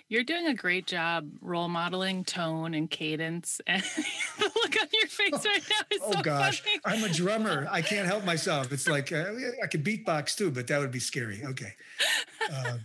you're 0.08 0.24
doing 0.24 0.48
a 0.48 0.54
great 0.54 0.86
job 0.86 1.30
role 1.40 1.68
modeling 1.68 2.24
tone 2.24 2.74
and 2.74 2.90
cadence. 2.90 3.60
And 3.66 3.82
the 3.82 4.50
look 4.56 4.76
on 4.82 4.88
your 4.92 5.06
face 5.06 5.30
oh, 5.32 5.40
right 5.44 5.62
now 5.70 5.96
is 5.96 6.00
oh, 6.02 6.12
so 6.12 6.22
gosh, 6.22 6.60
funny. 6.60 6.80
I'm 6.84 7.04
a 7.04 7.12
drummer. 7.12 7.66
I 7.70 7.82
can't 7.82 8.06
help 8.06 8.24
myself. 8.24 8.72
It's 8.72 8.88
like 8.88 9.12
uh, 9.12 9.24
I 9.62 9.68
could 9.68 9.84
beatbox 9.84 10.36
too, 10.36 10.50
but 10.50 10.66
that 10.66 10.80
would 10.80 10.90
be 10.90 10.98
scary. 10.98 11.42
Okay. 11.44 11.72
Uh, 12.52 12.78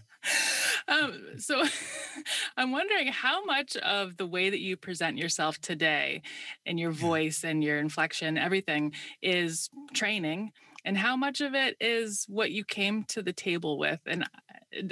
um, 0.87 1.21
so 1.37 1.63
I'm 2.57 2.71
wondering 2.71 3.07
how 3.07 3.43
much 3.45 3.75
of 3.77 4.17
the 4.17 4.27
way 4.27 4.49
that 4.49 4.59
you 4.59 4.77
present 4.77 5.17
yourself 5.17 5.59
today 5.59 6.21
and 6.65 6.79
your 6.79 6.91
voice 6.91 7.43
and 7.43 7.63
your 7.63 7.79
inflection, 7.79 8.37
everything 8.37 8.93
is 9.21 9.69
training 9.93 10.51
and 10.85 10.97
how 10.97 11.17
much 11.17 11.41
of 11.41 11.53
it 11.53 11.75
is 11.81 12.25
what 12.29 12.51
you 12.51 12.63
came 12.63 13.03
to 13.05 13.21
the 13.21 13.33
table 13.33 13.77
with. 13.77 13.99
And 14.05 14.25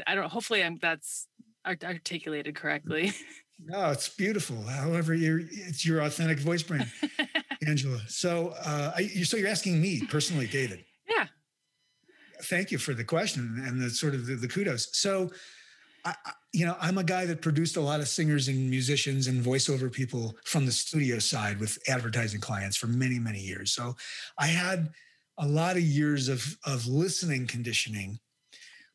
I 0.05 0.15
don't, 0.15 0.29
hopefully 0.29 0.63
I'm, 0.63 0.77
that's 0.81 1.27
articulated 1.65 2.55
correctly. 2.55 3.13
No, 3.63 3.91
it's 3.91 4.09
beautiful. 4.09 4.61
However, 4.63 5.13
you're, 5.13 5.39
it's 5.39 5.85
your 5.85 6.01
authentic 6.01 6.39
voice 6.39 6.61
brand, 6.61 6.91
Angela. 7.65 7.99
So, 8.09 8.53
uh, 8.59 8.91
I, 8.95 9.07
so 9.07 9.37
you're 9.37 9.47
asking 9.47 9.81
me 9.81 10.05
personally, 10.07 10.47
David. 10.47 10.83
Yeah. 11.09 11.27
Thank 12.43 12.71
you 12.71 12.77
for 12.77 12.93
the 12.93 13.05
question 13.05 13.63
and 13.65 13.81
the 13.81 13.89
sort 13.89 14.13
of 14.13 14.25
the, 14.25 14.35
the 14.35 14.49
kudos. 14.49 14.89
So, 14.97 15.31
I, 16.05 16.13
you 16.53 16.65
know, 16.65 16.77
I'm 16.79 16.97
a 16.97 17.03
guy 17.03 17.25
that 17.25 17.41
produced 17.41 17.75
a 17.75 17.81
lot 17.81 17.99
of 17.99 18.07
singers 18.07 18.47
and 18.47 18.69
musicians 18.69 19.27
and 19.27 19.43
voiceover 19.43 19.91
people 19.91 20.35
from 20.45 20.65
the 20.65 20.71
studio 20.71 21.19
side 21.19 21.59
with 21.59 21.77
advertising 21.89 22.39
clients 22.39 22.77
for 22.77 22.87
many, 22.87 23.19
many 23.19 23.39
years. 23.39 23.73
So 23.73 23.95
I 24.37 24.47
had 24.47 24.89
a 25.37 25.47
lot 25.47 25.75
of 25.75 25.81
years 25.81 26.29
of, 26.29 26.57
of 26.65 26.87
listening 26.87 27.47
conditioning. 27.47 28.19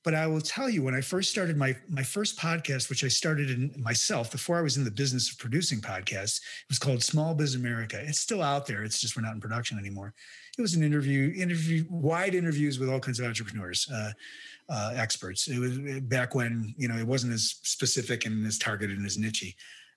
But 0.02 0.14
I 0.14 0.26
will 0.26 0.40
tell 0.40 0.70
you, 0.70 0.82
when 0.82 0.94
I 0.94 1.02
first 1.02 1.30
started 1.30 1.58
my 1.58 1.76
my 1.90 2.02
first 2.02 2.38
podcast, 2.38 2.88
which 2.88 3.04
I 3.04 3.08
started 3.08 3.50
in 3.50 3.74
myself 3.76 4.32
before 4.32 4.56
I 4.56 4.62
was 4.62 4.78
in 4.78 4.84
the 4.84 4.90
business 4.90 5.30
of 5.30 5.36
producing 5.36 5.80
podcasts, 5.80 6.38
it 6.38 6.70
was 6.70 6.78
called 6.78 7.02
Small 7.02 7.34
Biz 7.34 7.54
America. 7.54 8.02
It's 8.02 8.18
still 8.18 8.42
out 8.42 8.66
there. 8.66 8.82
It's 8.82 8.98
just 8.98 9.14
we're 9.14 9.22
not 9.22 9.34
in 9.34 9.42
production 9.42 9.78
anymore. 9.78 10.14
It 10.58 10.62
was 10.62 10.74
an 10.74 10.82
interview, 10.82 11.32
interview, 11.36 11.84
wide 11.88 12.34
interviews 12.34 12.78
with 12.78 12.88
all 12.88 13.00
kinds 13.00 13.20
of 13.20 13.26
entrepreneurs. 13.26 13.88
Uh, 13.92 14.12
uh, 14.70 14.92
experts. 14.94 15.48
It 15.48 15.58
was 15.58 15.78
uh, 15.78 16.00
back 16.02 16.34
when 16.34 16.74
you 16.78 16.86
know 16.86 16.96
it 16.96 17.06
wasn't 17.06 17.32
as 17.32 17.56
specific 17.64 18.24
and 18.24 18.46
as 18.46 18.56
targeted 18.56 18.96
and 18.96 19.04
as 19.04 19.18
nichey 19.18 19.56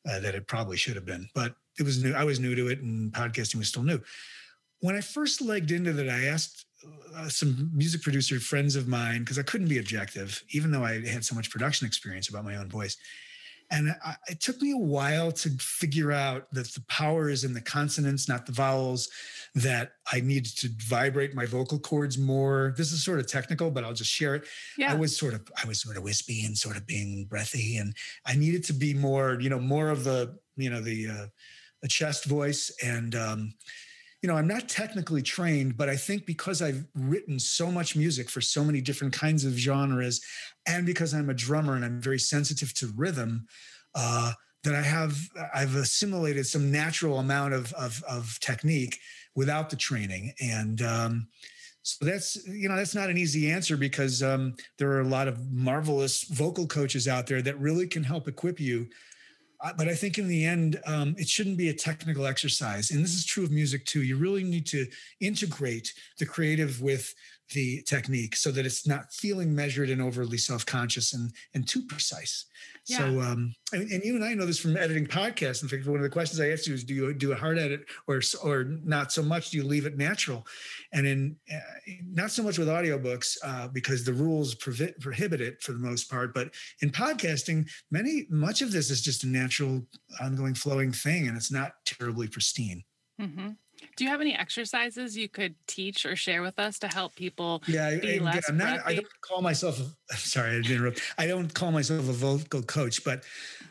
uh, 0.10 0.20
that 0.20 0.36
it 0.36 0.48
probably 0.48 0.78
should 0.78 0.96
have 0.96 1.06
been. 1.06 1.30
But 1.34 1.56
it 1.80 1.84
was 1.84 2.04
new. 2.04 2.14
I 2.14 2.24
was 2.24 2.40
new 2.40 2.56
to 2.56 2.68
it, 2.68 2.82
and 2.82 3.12
podcasting 3.12 3.56
was 3.56 3.68
still 3.68 3.84
new. 3.84 4.00
When 4.80 4.96
I 4.96 5.02
first 5.02 5.42
legged 5.42 5.72
into 5.72 5.94
that, 5.94 6.10
I 6.10 6.26
asked 6.26 6.66
uh, 7.16 7.30
some 7.30 7.72
music 7.74 8.02
producer 8.02 8.40
friends 8.40 8.76
of 8.76 8.88
mine 8.88 9.20
because 9.20 9.40
I 9.40 9.44
couldn't 9.44 9.70
be 9.70 9.80
objective, 9.80 10.44
even 10.50 10.72
though 10.72 10.84
I 10.84 11.06
had 11.06 11.24
so 11.24 11.36
much 11.36 11.50
production 11.50 11.88
experience 11.88 12.30
about 12.30 12.44
my 12.44 12.56
own 12.58 12.70
voice. 12.70 12.98
And 13.74 13.96
I, 14.06 14.16
it 14.30 14.40
took 14.40 14.62
me 14.62 14.72
a 14.72 14.78
while 14.78 15.32
to 15.32 15.50
figure 15.58 16.12
out 16.12 16.50
that 16.52 16.68
the 16.68 16.82
power 16.88 17.28
is 17.28 17.44
in 17.44 17.54
the 17.54 17.62
consonants, 17.62 18.30
not 18.30 18.46
the 18.46 18.52
vowels, 18.52 19.10
that 19.56 19.94
I 20.12 20.22
needed 20.22 20.56
to 20.58 20.70
vibrate 20.78 21.34
my 21.34 21.48
vocal 21.48 21.80
cords 21.80 22.18
more. 22.18 22.76
This 22.78 22.92
is 22.92 23.04
sort 23.04 23.20
of 23.20 23.28
technical, 23.28 23.72
but 23.72 23.84
I'll 23.84 23.94
just 23.94 24.12
share 24.12 24.36
it. 24.36 24.46
Yeah. 24.78 24.94
I 24.94 24.96
was 24.96 25.18
sort 25.18 25.34
of, 25.34 25.42
I 25.62 25.68
was 25.68 25.82
sort 25.82 25.98
of 25.98 26.04
wispy 26.04 26.46
and 26.46 26.56
sort 26.56 26.78
of 26.78 26.86
being 26.86 27.26
breathy. 27.26 27.78
And 27.78 27.96
I 28.26 28.36
needed 28.36 28.64
to 28.66 28.74
be 28.74 28.94
more, 28.94 29.40
you 29.42 29.50
know, 29.50 29.60
more 29.60 29.90
of 29.90 30.04
the, 30.04 30.38
you 30.56 30.70
know, 30.70 30.82
the, 30.82 31.10
uh, 31.10 31.28
the 31.82 31.88
chest 31.88 32.26
voice. 32.26 32.72
And, 32.84 33.16
um, 33.16 33.54
you 34.24 34.30
know, 34.30 34.38
I'm 34.38 34.48
not 34.48 34.70
technically 34.70 35.22
trained, 35.22 35.76
but 35.76 35.90
I 35.90 35.98
think 35.98 36.26
because 36.26 36.62
I've 36.62 36.86
written 36.96 37.38
so 37.38 37.70
much 37.70 37.98
music 37.98 38.30
for 38.30 38.40
so 38.40 38.64
many 38.64 38.80
different 38.80 39.14
kinds 39.14 39.44
of 39.44 39.52
genres, 39.52 40.22
and 40.66 40.86
because 40.86 41.14
I'm 41.14 41.30
a 41.30 41.34
drummer 41.34 41.76
and 41.76 41.84
I'm 41.84 42.02
very 42.02 42.20
sensitive 42.20 42.74
to 42.76 42.94
rhythm, 42.96 43.46
uh, 43.94 44.32
that 44.64 44.76
I 44.76 44.82
have 44.82 45.18
I've 45.54 45.76
assimilated 45.76 46.48
some 46.48 46.72
natural 46.72 47.20
amount 47.20 47.54
of 47.54 47.74
of, 47.74 48.02
of 48.10 48.40
technique 48.40 48.98
without 49.36 49.70
the 49.70 49.76
training, 49.76 50.34
and 50.42 50.82
um, 50.82 51.28
so 51.82 52.06
that's 52.06 52.38
you 52.48 52.70
know 52.70 52.78
that's 52.78 52.96
not 52.96 53.10
an 53.10 53.18
easy 53.18 53.52
answer 53.52 53.76
because 53.76 54.24
um, 54.24 54.56
there 54.78 54.90
are 54.92 55.02
a 55.02 55.08
lot 55.08 55.28
of 55.28 55.52
marvelous 55.52 56.24
vocal 56.30 56.66
coaches 56.66 57.10
out 57.10 57.28
there 57.28 57.42
that 57.42 57.60
really 57.60 57.88
can 57.88 58.06
help 58.06 58.30
equip 58.30 58.58
you 58.58 58.88
but 59.78 59.88
I 59.88 59.96
think 59.96 60.18
in 60.18 60.28
the 60.28 60.46
end, 60.46 60.80
um, 60.86 61.16
it 61.18 61.30
shouldn't 61.30 61.58
be 61.58 61.70
a 61.70 61.74
technical 61.74 62.26
exercise. 62.26 62.92
And 62.92 63.04
this 63.04 63.14
is 63.14 63.26
true 63.26 63.46
of 63.46 63.52
music 63.52 63.86
too. 63.86 64.04
You 64.04 64.18
really 64.18 64.44
need 64.44 64.68
to 64.68 64.86
integrate 65.22 65.94
the 66.20 66.26
creative 66.26 66.82
with 66.82 67.14
the 67.54 67.82
technique 67.84 68.36
so 68.36 68.52
that 68.52 68.66
it's 68.66 68.88
not 68.88 69.14
feeling 69.14 69.56
measured 69.56 69.90
and 69.90 70.02
overly 70.02 70.38
self-conscious 70.38 71.14
and, 71.14 71.32
and 71.54 71.68
too 71.68 71.84
precise. 71.84 72.46
Yeah. 72.88 72.98
So, 72.98 73.22
um, 73.22 73.56
and, 73.72 73.90
and, 73.92 74.04
you 74.04 74.16
and 74.16 74.26
I 74.26 74.34
know 74.34 74.46
this 74.46 74.60
from 74.60 74.76
editing 74.76 75.06
podcasts. 75.06 75.64
In 75.64 75.70
fact, 75.70 75.86
one 75.86 75.96
of 75.96 76.04
the 76.04 76.10
questions 76.10 76.42
I 76.42 76.50
asked 76.50 76.68
you 76.68 76.74
is, 76.74 76.84
do 76.84 76.94
you 76.94 77.14
do 77.14 77.32
a 77.32 77.36
hard 77.36 77.58
edit 77.58 77.86
or 78.08 78.22
or 78.44 78.66
not 78.84 79.14
so 79.14 79.24
much? 79.24 79.52
Do 79.52 79.58
you 79.58 79.64
leave 79.64 79.86
it 79.86 79.98
natural? 79.98 80.46
And 80.92 81.08
in 81.08 81.36
uh, 81.52 81.60
not 82.12 82.32
so 82.32 82.44
much 82.44 82.58
with 82.58 82.68
audiobooks 82.68 83.38
uh, 83.44 83.70
because 83.70 84.04
the 84.04 84.12
rules 84.12 84.56
provi- 84.56 84.94
prohibit 85.00 85.40
it 85.40 85.62
for 85.62 85.72
the 85.72 85.80
most 85.80 86.10
part. 86.10 86.34
But 86.34 86.54
in 86.82 86.90
podcasting, 86.90 87.70
many 87.90 88.26
much 88.30 88.62
of 88.62 88.72
this 88.72 88.92
is 88.92 89.02
just 89.02 89.24
a 89.24 89.28
natural, 89.28 89.88
ongoing, 90.22 90.54
flowing 90.54 90.92
thing, 90.92 91.28
and 91.30 91.38
it's 91.38 91.52
not 91.52 91.74
terribly 91.86 92.28
pristine. 92.28 92.84
Mm-hmm. 93.22 93.52
Do 93.96 94.04
you 94.04 94.10
have 94.10 94.22
any 94.22 94.36
exercises 94.36 95.18
you 95.18 95.30
could 95.30 95.56
teach 95.68 96.06
or 96.06 96.16
share 96.16 96.42
with 96.42 96.60
us 96.60 96.80
to 96.80 96.88
help 96.88 97.16
people 97.16 97.62
yeah, 97.68 97.96
be 98.00 98.20
I, 98.20 98.24
less 98.24 98.50
I'm 98.50 98.58
not, 98.58 98.80
I 98.86 98.96
don't 98.96 99.22
call 99.22 99.42
myself, 99.42 99.82
sorry, 100.12 100.52
I 100.52 100.54
didn't 100.56 100.72
interrupt. 100.72 101.02
I 101.18 101.28
don't 101.28 101.54
call 101.54 101.72
myself 101.72 102.10
a 102.10 102.14
vocal 102.14 102.62
coach, 102.64 103.04
but 103.04 103.24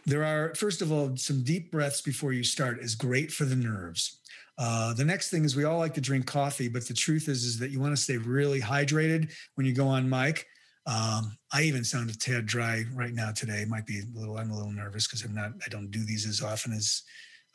there 0.07 0.25
are, 0.25 0.55
first 0.55 0.83
of 0.83 0.92
all, 0.92 1.16
some 1.16 1.42
deep 1.42 1.70
breaths 1.70 2.01
before 2.01 2.33
you 2.33 2.44
start 2.44 2.81
is 2.81 2.94
great 2.94 3.33
for 3.33 3.44
the 3.44 3.57
nerves. 3.57 4.20
Uh, 4.59 4.92
the 4.94 5.05
next 5.05 5.31
thing 5.31 5.44
is 5.44 5.57
we 5.57 5.64
all 5.64 5.79
like 5.79 5.94
to 5.94 6.01
drink 6.01 6.27
coffee, 6.27 6.68
but 6.68 6.87
the 6.87 6.94
truth 6.94 7.29
is, 7.29 7.44
is 7.44 7.59
that 7.59 7.70
you 7.70 7.81
want 7.81 7.96
to 7.96 8.03
stay 8.03 8.16
really 8.16 8.61
hydrated 8.61 9.33
when 9.55 9.66
you 9.66 9.72
go 9.72 9.88
on 9.88 10.09
mic. 10.09 10.46
Um, 10.87 11.37
I 11.53 11.62
even 11.62 11.85
sound 11.85 12.11
a 12.11 12.16
tad 12.16 12.46
dry 12.46 12.85
right 12.92 13.14
now 13.14 13.31
today. 13.31 13.62
It 13.62 13.68
might 13.68 13.87
be 13.87 14.01
a 14.01 14.18
little, 14.18 14.37
I'm 14.37 14.51
a 14.51 14.57
little 14.57 14.72
nervous 14.72 15.07
because 15.07 15.25
I'm 15.25 15.35
not, 15.35 15.53
I 15.64 15.68
don't 15.68 15.90
do 15.90 16.05
these 16.05 16.27
as 16.27 16.42
often 16.42 16.72
as 16.72 17.03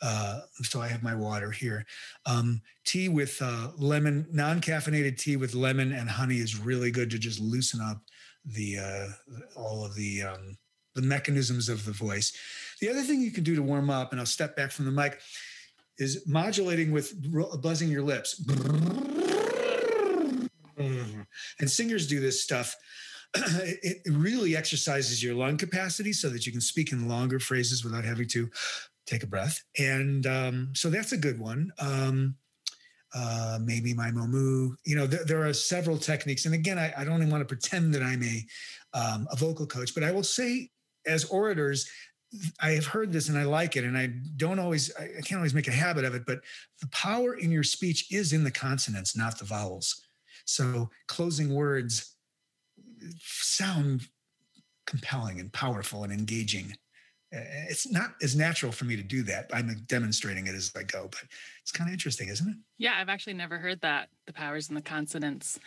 uh, 0.00 0.40
so 0.62 0.80
I 0.80 0.88
have 0.88 1.02
my 1.02 1.14
water 1.14 1.50
here. 1.50 1.84
Um, 2.26 2.60
tea 2.84 3.08
with 3.08 3.40
uh, 3.42 3.68
lemon, 3.76 4.26
non-caffeinated 4.30 5.18
tea 5.18 5.36
with 5.36 5.54
lemon 5.54 5.92
and 5.92 6.08
honey 6.08 6.36
is 6.36 6.58
really 6.58 6.90
good 6.90 7.10
to 7.10 7.18
just 7.18 7.40
loosen 7.40 7.80
up 7.80 8.02
the 8.44 8.78
uh, 8.78 9.08
all 9.56 9.84
of 9.84 9.94
the 9.94 10.22
um, 10.22 10.56
the 10.94 11.02
mechanisms 11.02 11.68
of 11.68 11.84
the 11.84 11.92
voice. 11.92 12.32
The 12.80 12.88
other 12.88 13.02
thing 13.02 13.20
you 13.20 13.30
can 13.30 13.44
do 13.44 13.54
to 13.56 13.62
warm 13.62 13.90
up, 13.90 14.12
and 14.12 14.20
I'll 14.20 14.26
step 14.26 14.56
back 14.56 14.70
from 14.70 14.84
the 14.84 14.90
mic, 14.90 15.20
is 15.98 16.24
modulating 16.26 16.92
with 16.92 17.14
buzzing 17.60 17.88
your 17.88 18.02
lips. 18.02 18.40
And 20.78 21.70
singers 21.70 22.06
do 22.06 22.20
this 22.20 22.42
stuff. 22.42 22.74
it 23.34 23.98
really 24.10 24.56
exercises 24.56 25.22
your 25.22 25.34
lung 25.34 25.56
capacity 25.56 26.12
so 26.12 26.30
that 26.30 26.46
you 26.46 26.52
can 26.52 26.60
speak 26.60 26.92
in 26.92 27.08
longer 27.08 27.38
phrases 27.38 27.84
without 27.84 28.04
having 28.04 28.28
to 28.28 28.48
take 29.08 29.22
a 29.22 29.26
breath. 29.26 29.62
And 29.78 30.26
um, 30.26 30.72
so 30.74 30.90
that's 30.90 31.12
a 31.12 31.16
good 31.16 31.38
one. 31.38 31.72
Um, 31.78 32.36
uh, 33.14 33.58
maybe 33.62 33.94
my 33.94 34.10
momu. 34.10 34.74
You 34.84 34.96
know, 34.96 35.06
there, 35.06 35.24
there, 35.24 35.46
are 35.46 35.52
several 35.52 35.96
techniques. 35.96 36.44
And 36.44 36.54
again, 36.54 36.78
I, 36.78 36.92
I 36.96 37.04
don't 37.04 37.16
even 37.16 37.30
want 37.30 37.40
to 37.40 37.46
pretend 37.46 37.94
that 37.94 38.02
I'm 38.02 38.22
a 38.22 38.44
um, 38.94 39.26
a 39.30 39.36
vocal 39.36 39.66
coach, 39.66 39.94
but 39.94 40.04
I 40.04 40.10
will 40.10 40.22
say, 40.22 40.70
as 41.06 41.24
orators, 41.26 41.88
I 42.60 42.72
have 42.72 42.86
heard 42.86 43.12
this 43.12 43.28
and 43.28 43.38
I 43.38 43.44
like 43.44 43.76
it, 43.76 43.84
and 43.84 43.96
I 43.96 44.12
don't 44.36 44.58
always, 44.58 44.94
I 44.98 45.20
can't 45.22 45.38
always 45.38 45.54
make 45.54 45.68
a 45.68 45.72
habit 45.72 46.04
of 46.04 46.14
it, 46.14 46.24
but 46.26 46.40
the 46.80 46.88
power 46.88 47.34
in 47.34 47.50
your 47.50 47.62
speech 47.62 48.12
is 48.12 48.32
in 48.32 48.44
the 48.44 48.50
consonants, 48.50 49.16
not 49.16 49.38
the 49.38 49.44
vowels. 49.44 50.02
So 50.44 50.90
closing 51.06 51.54
words 51.54 52.14
sound 53.20 54.08
compelling 54.86 55.40
and 55.40 55.52
powerful 55.52 56.04
and 56.04 56.12
engaging. 56.12 56.74
It's 57.30 57.90
not 57.90 58.14
as 58.22 58.34
natural 58.34 58.72
for 58.72 58.84
me 58.84 58.96
to 58.96 59.02
do 59.02 59.22
that. 59.24 59.50
I'm 59.52 59.68
demonstrating 59.86 60.46
it 60.46 60.54
as 60.54 60.72
I 60.76 60.82
go, 60.82 61.08
but 61.10 61.22
it's 61.62 61.72
kind 61.72 61.88
of 61.88 61.92
interesting, 61.92 62.28
isn't 62.28 62.48
it? 62.48 62.56
Yeah, 62.78 62.94
I've 62.98 63.08
actually 63.08 63.34
never 63.34 63.58
heard 63.58 63.80
that 63.82 64.08
the 64.26 64.32
powers 64.32 64.68
and 64.68 64.76
the 64.76 64.82
consonants 64.82 65.58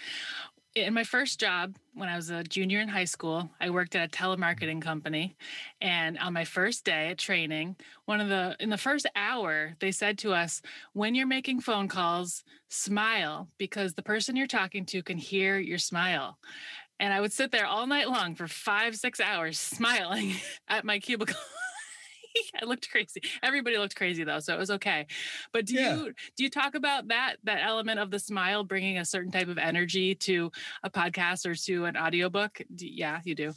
in 0.76 0.94
my 0.94 1.04
first 1.04 1.40
job 1.40 1.76
when 1.94 2.08
I 2.08 2.16
was 2.16 2.30
a 2.30 2.44
junior 2.44 2.80
in 2.80 2.88
high 2.88 3.06
school, 3.06 3.50
I 3.60 3.70
worked 3.70 3.96
at 3.96 4.08
a 4.08 4.18
telemarketing 4.18 4.78
mm-hmm. 4.78 4.80
company. 4.80 5.36
And 5.82 6.18
on 6.18 6.34
my 6.34 6.46
first 6.46 6.86
day 6.86 7.10
at 7.10 7.18
training, 7.18 7.76
one 8.06 8.22
of 8.22 8.30
the, 8.30 8.56
in 8.60 8.70
the 8.70 8.78
first 8.78 9.06
hour, 9.16 9.76
they 9.80 9.92
said 9.92 10.18
to 10.20 10.34
us, 10.34 10.62
when 10.94 11.14
you're 11.14 11.28
making 11.28 11.62
phone 11.62 11.88
calls, 11.88 12.44
smile 12.70 13.50
because 13.58 13.94
the 13.94 14.02
person 14.02 14.36
you're 14.36 14.48
talking 14.48 14.86
to 14.86 15.04
can 15.04 15.18
hear 15.18 15.60
your 15.60 15.78
smile. 15.78 16.38
And 17.02 17.12
I 17.12 17.20
would 17.20 17.34
sit 17.34 17.52
there 17.52 17.66
all 17.66 17.88
night 17.88 18.08
long 18.08 18.36
for 18.36 18.48
five, 18.48 18.96
six 18.96 19.20
hours 19.20 19.58
smiling 19.58 20.36
at 20.68 20.86
my 20.86 21.00
cubicle. 21.00 21.36
I 22.62 22.66
looked 22.66 22.90
crazy. 22.90 23.22
Everybody 23.44 23.78
looked 23.78 23.96
crazy 23.96 24.24
though, 24.24 24.40
so 24.40 24.54
it 24.54 24.60
was 24.60 24.72
okay. 24.72 25.08
But 25.52 25.66
do 25.66 25.76
yeah. 25.76 25.96
you 25.96 26.14
do 26.36 26.44
you 26.44 26.50
talk 26.50 26.76
about 26.76 27.08
that 27.10 27.38
that 27.44 27.62
element 27.64 28.00
of 28.00 28.12
the 28.12 28.20
smile 28.20 28.64
bringing 28.64 28.98
a 28.98 29.06
certain 29.06 29.32
type 29.32 29.48
of 29.48 29.58
energy 29.58 30.16
to 30.16 30.52
a 30.84 30.90
podcast 30.90 31.46
or 31.46 31.56
to 31.56 31.86
an 31.86 31.98
audiobook? 31.98 32.62
Do, 32.76 32.88
yeah, 32.88 33.20
you 33.24 33.36
do. 33.36 33.54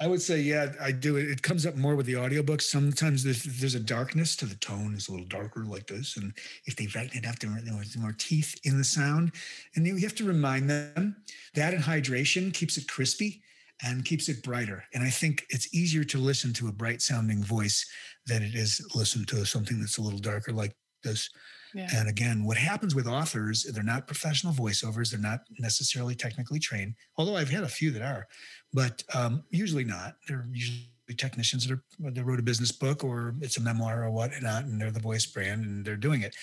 I 0.00 0.06
would 0.06 0.22
say 0.22 0.40
yeah, 0.40 0.72
I 0.80 0.92
do. 0.92 1.16
It 1.16 1.42
comes 1.42 1.66
up 1.66 1.76
more 1.76 1.96
with 1.96 2.06
the 2.06 2.14
audiobooks. 2.14 2.62
Sometimes 2.62 3.24
there's, 3.24 3.44
there's 3.44 3.74
a 3.74 3.80
darkness 3.80 4.36
to 4.36 4.46
the 4.46 4.56
tone 4.56 4.94
is 4.94 5.08
a 5.08 5.12
little 5.12 5.26
darker 5.26 5.64
like 5.64 5.86
this, 5.86 6.16
and 6.16 6.32
if 6.66 6.76
they 6.76 6.86
brighten 6.86 7.18
it 7.18 7.26
up, 7.26 7.38
there's 7.38 7.96
more 7.96 8.14
teeth 8.16 8.58
in 8.64 8.78
the 8.78 8.84
sound, 8.84 9.32
and 9.74 9.86
you 9.86 9.96
have 9.98 10.14
to 10.16 10.24
remind 10.24 10.70
them 10.70 11.16
that 11.54 11.74
and 11.74 11.82
hydration 11.82 12.52
keeps 12.52 12.76
it 12.76 12.88
crispy 12.88 13.42
and 13.82 14.04
keeps 14.04 14.28
it 14.28 14.42
brighter. 14.42 14.84
And 14.94 15.04
I 15.04 15.10
think 15.10 15.46
it's 15.50 15.72
easier 15.74 16.04
to 16.04 16.18
listen 16.18 16.52
to 16.54 16.68
a 16.68 16.72
bright 16.72 17.00
sounding 17.00 17.42
voice 17.42 17.86
than 18.26 18.42
it 18.42 18.54
is 18.54 18.84
listen 18.94 19.24
to 19.26 19.44
something 19.44 19.78
that's 19.80 19.98
a 19.98 20.02
little 20.02 20.18
darker 20.18 20.52
like 20.52 20.74
this. 21.04 21.30
Yeah. 21.74 21.88
And 21.94 22.08
again, 22.08 22.44
what 22.44 22.56
happens 22.56 22.94
with 22.94 23.06
authors, 23.06 23.64
they're 23.64 23.82
not 23.82 24.06
professional 24.06 24.52
voiceovers. 24.52 25.10
They're 25.10 25.20
not 25.20 25.40
necessarily 25.58 26.14
technically 26.14 26.58
trained, 26.58 26.94
although 27.16 27.36
I've 27.36 27.50
had 27.50 27.64
a 27.64 27.68
few 27.68 27.90
that 27.90 28.02
are, 28.02 28.26
but 28.72 29.02
um, 29.14 29.44
usually 29.50 29.84
not. 29.84 30.14
They're 30.26 30.46
usually 30.50 30.88
technicians 31.16 31.66
that, 31.66 31.74
are, 31.74 32.10
that 32.10 32.24
wrote 32.24 32.38
a 32.38 32.42
business 32.42 32.72
book 32.72 33.04
or 33.04 33.34
it's 33.40 33.58
a 33.58 33.60
memoir 33.60 34.04
or 34.04 34.10
whatnot, 34.10 34.64
and 34.64 34.80
they're 34.80 34.90
the 34.90 35.00
voice 35.00 35.26
brand 35.26 35.64
and 35.64 35.84
they're 35.84 35.96
doing 35.96 36.22
it. 36.22 36.34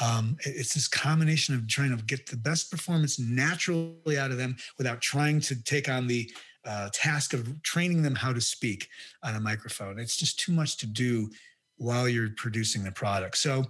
Um, 0.00 0.36
it's 0.40 0.72
this 0.72 0.88
combination 0.88 1.54
of 1.54 1.68
trying 1.68 1.96
to 1.96 2.02
get 2.04 2.26
the 2.26 2.36
best 2.36 2.70
performance 2.70 3.18
naturally 3.18 4.18
out 4.18 4.30
of 4.30 4.38
them 4.38 4.56
without 4.78 5.02
trying 5.02 5.40
to 5.40 5.62
take 5.64 5.88
on 5.88 6.06
the 6.06 6.30
uh, 6.64 6.88
task 6.92 7.34
of 7.34 7.62
training 7.62 8.02
them 8.02 8.14
how 8.14 8.32
to 8.32 8.40
speak 8.40 8.88
on 9.22 9.34
a 9.34 9.40
microphone. 9.40 9.98
It's 9.98 10.16
just 10.16 10.38
too 10.38 10.52
much 10.52 10.76
to 10.78 10.86
do 10.86 11.30
while 11.76 12.08
you're 12.08 12.30
producing 12.36 12.84
the 12.84 12.92
product. 12.92 13.36
So 13.38 13.64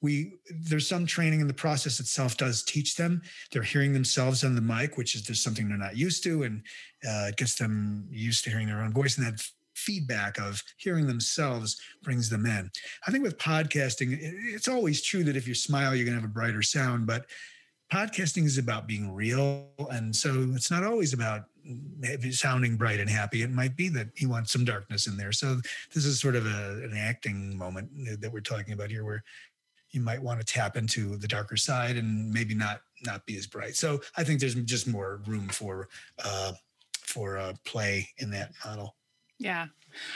we 0.00 0.34
there's 0.50 0.88
some 0.88 1.06
training 1.06 1.40
in 1.40 1.46
the 1.46 1.54
process 1.54 2.00
itself 2.00 2.36
does 2.36 2.62
teach 2.62 2.96
them 2.96 3.22
they're 3.50 3.62
hearing 3.62 3.92
themselves 3.92 4.44
on 4.44 4.54
the 4.54 4.60
mic 4.60 4.96
which 4.96 5.14
is 5.14 5.22
just 5.22 5.42
something 5.42 5.68
they're 5.68 5.78
not 5.78 5.96
used 5.96 6.22
to 6.22 6.42
and 6.42 6.62
uh, 7.06 7.28
it 7.28 7.36
gets 7.36 7.54
them 7.54 8.06
used 8.10 8.44
to 8.44 8.50
hearing 8.50 8.66
their 8.66 8.82
own 8.82 8.92
voice 8.92 9.16
and 9.16 9.26
that 9.26 9.42
feedback 9.74 10.38
of 10.38 10.62
hearing 10.76 11.06
themselves 11.06 11.80
brings 12.02 12.28
them 12.28 12.46
in 12.46 12.70
i 13.06 13.10
think 13.10 13.24
with 13.24 13.38
podcasting 13.38 14.18
it's 14.54 14.68
always 14.68 15.00
true 15.00 15.24
that 15.24 15.36
if 15.36 15.48
you 15.48 15.54
smile 15.54 15.94
you're 15.94 16.04
going 16.04 16.16
to 16.16 16.20
have 16.20 16.30
a 16.30 16.32
brighter 16.32 16.62
sound 16.62 17.06
but 17.06 17.26
podcasting 17.92 18.44
is 18.44 18.58
about 18.58 18.86
being 18.86 19.12
real 19.12 19.68
and 19.90 20.14
so 20.14 20.46
it's 20.54 20.70
not 20.70 20.84
always 20.84 21.12
about 21.12 21.44
sounding 22.30 22.76
bright 22.76 23.00
and 23.00 23.08
happy. 23.08 23.42
It 23.42 23.50
might 23.50 23.76
be 23.76 23.88
that 23.90 24.08
he 24.14 24.26
wants 24.26 24.52
some 24.52 24.64
darkness 24.64 25.06
in 25.06 25.16
there. 25.16 25.32
So 25.32 25.60
this 25.94 26.04
is 26.04 26.20
sort 26.20 26.36
of 26.36 26.46
a, 26.46 26.82
an 26.84 26.94
acting 26.96 27.56
moment 27.56 27.90
that 28.20 28.32
we're 28.32 28.40
talking 28.40 28.74
about 28.74 28.90
here, 28.90 29.04
where 29.04 29.22
you 29.90 30.00
might 30.00 30.22
want 30.22 30.40
to 30.40 30.46
tap 30.46 30.76
into 30.76 31.16
the 31.16 31.28
darker 31.28 31.56
side 31.56 31.96
and 31.96 32.32
maybe 32.32 32.54
not 32.54 32.80
not 33.04 33.24
be 33.26 33.36
as 33.36 33.46
bright. 33.46 33.76
So 33.76 34.00
I 34.16 34.24
think 34.24 34.40
there's 34.40 34.54
just 34.54 34.88
more 34.88 35.20
room 35.26 35.48
for 35.48 35.88
uh, 36.24 36.52
for 37.02 37.36
uh, 37.38 37.52
play 37.64 38.08
in 38.18 38.30
that 38.30 38.52
model. 38.64 38.96
Yeah. 39.38 39.66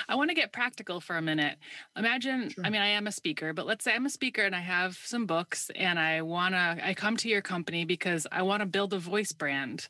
I 0.09 0.15
want 0.15 0.31
to 0.31 0.35
get 0.35 0.53
practical 0.53 1.01
for 1.01 1.17
a 1.17 1.23
minute. 1.23 1.59
Imagine, 1.97 2.49
sure. 2.49 2.65
I 2.65 2.71
mean, 2.71 2.81
I 2.81 2.89
am 2.89 3.07
a 3.07 3.13
speaker, 3.13 3.53
but 3.53 3.67
let's 3.67 3.85
say 3.85 3.93
I'm 3.93 4.07
a 4.07 4.11
speaker 4.11 4.43
and 4.43 4.55
I 4.55 4.61
have 4.61 4.97
some 5.05 5.27
books 5.27 5.71
and 5.75 5.99
I 5.99 6.23
want 6.23 6.55
to, 6.55 6.79
I 6.83 6.95
come 6.95 7.17
to 7.19 7.29
your 7.29 7.43
company 7.43 7.85
because 7.85 8.27
I 8.31 8.43
want 8.43 8.61
to 8.61 8.67
build 8.67 8.95
a 8.95 8.99
voice 8.99 9.33
brand 9.33 9.89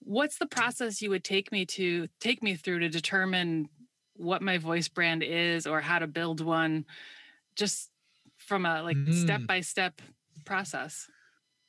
what's 0.00 0.38
the 0.38 0.46
process 0.46 1.02
you 1.02 1.10
would 1.10 1.24
take 1.24 1.52
me 1.52 1.64
to 1.64 2.08
take 2.20 2.42
me 2.42 2.54
through 2.54 2.80
to 2.80 2.88
determine 2.88 3.68
what 4.14 4.42
my 4.42 4.58
voice 4.58 4.88
brand 4.88 5.22
is 5.22 5.66
or 5.66 5.80
how 5.80 5.98
to 5.98 6.06
build 6.06 6.40
one 6.40 6.84
just 7.56 7.90
from 8.38 8.66
a 8.66 8.82
like 8.82 8.96
step 9.12 9.42
by 9.46 9.60
step 9.60 10.00
process 10.44 11.06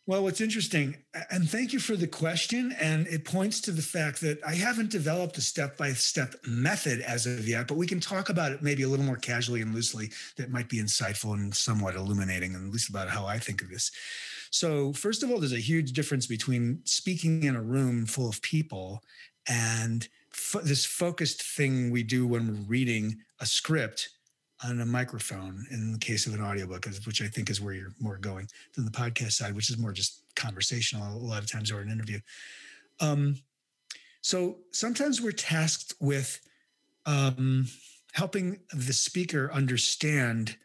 well, 0.08 0.24
what's 0.24 0.42
interesting, 0.42 0.98
and 1.30 1.48
thank 1.48 1.74
you 1.74 1.80
for 1.80 1.96
the 1.96 2.08
question. 2.08 2.76
And 2.82 3.06
it 3.08 3.24
points 3.24 3.62
to 3.62 3.72
the 3.72 3.84
fact 3.84 4.20
that 4.22 4.40
I 4.46 4.56
haven't 4.56 4.90
developed 4.90 5.38
a 5.38 5.42
step 5.42 5.78
by 5.78 5.94
step 5.94 6.36
method 6.46 7.02
as 7.02 7.28
of 7.28 7.48
yet, 7.48 7.68
but 7.68 7.78
we 7.78 7.86
can 7.86 8.00
talk 8.00 8.30
about 8.30 8.52
it 8.52 8.64
maybe 8.64 8.82
a 8.82 8.88
little 8.88 9.06
more 9.06 9.16
casually 9.16 9.62
and 9.62 9.76
loosely 9.76 10.12
that 10.38 10.50
might 10.50 10.70
be 10.70 10.82
insightful 10.82 11.34
and 11.34 11.56
somewhat 11.56 11.96
illuminating, 11.96 12.56
and 12.56 12.66
at 12.66 12.74
least 12.74 12.90
about 12.90 13.10
how 13.10 13.28
I 13.28 13.38
think 13.38 13.62
of 13.62 13.70
this. 13.70 13.92
So, 14.52 14.92
first 14.94 15.24
of 15.24 15.32
all, 15.32 15.40
there's 15.40 15.54
a 15.54 15.58
huge 15.58 15.94
difference 15.94 16.28
between 16.28 16.82
speaking 16.84 17.44
in 17.44 17.56
a 17.56 17.62
room 17.62 18.06
full 18.06 18.30
of 18.30 18.42
people 18.42 19.02
and 19.48 20.08
fo- 20.30 20.60
this 20.60 20.86
focused 20.86 21.42
thing 21.42 21.90
we 21.90 22.04
do 22.04 22.28
when 22.28 22.48
we're 22.48 22.68
reading 22.68 23.18
a 23.40 23.46
script 23.46 24.10
on 24.64 24.82
a 24.82 24.86
microphone 24.86 25.66
in 25.72 25.94
the 25.94 25.98
case 25.98 26.28
of 26.28 26.34
an 26.34 26.42
audiobook, 26.42 26.86
which 27.06 27.22
I 27.22 27.28
think 27.28 27.50
is 27.50 27.62
where 27.62 27.74
you're 27.74 27.94
more 28.00 28.18
going 28.18 28.48
than 28.76 28.84
the 28.84 28.92
podcast 28.92 29.32
side, 29.32 29.56
which 29.56 29.70
is 29.70 29.78
more 29.78 29.94
just 29.94 30.22
conversational 30.36 31.18
a 31.18 31.18
lot 31.18 31.42
of 31.42 31.50
times 31.50 31.72
or 31.72 31.80
an 31.80 31.90
interview. 31.90 32.20
Um, 33.00 33.38
so 34.20 34.58
sometimes 34.72 35.22
we're 35.22 35.32
tasked 35.32 35.94
with 36.00 36.40
um, 37.06 37.68
helping 38.12 38.60
the 38.74 38.94
speaker 38.94 39.50
understand 39.52 40.58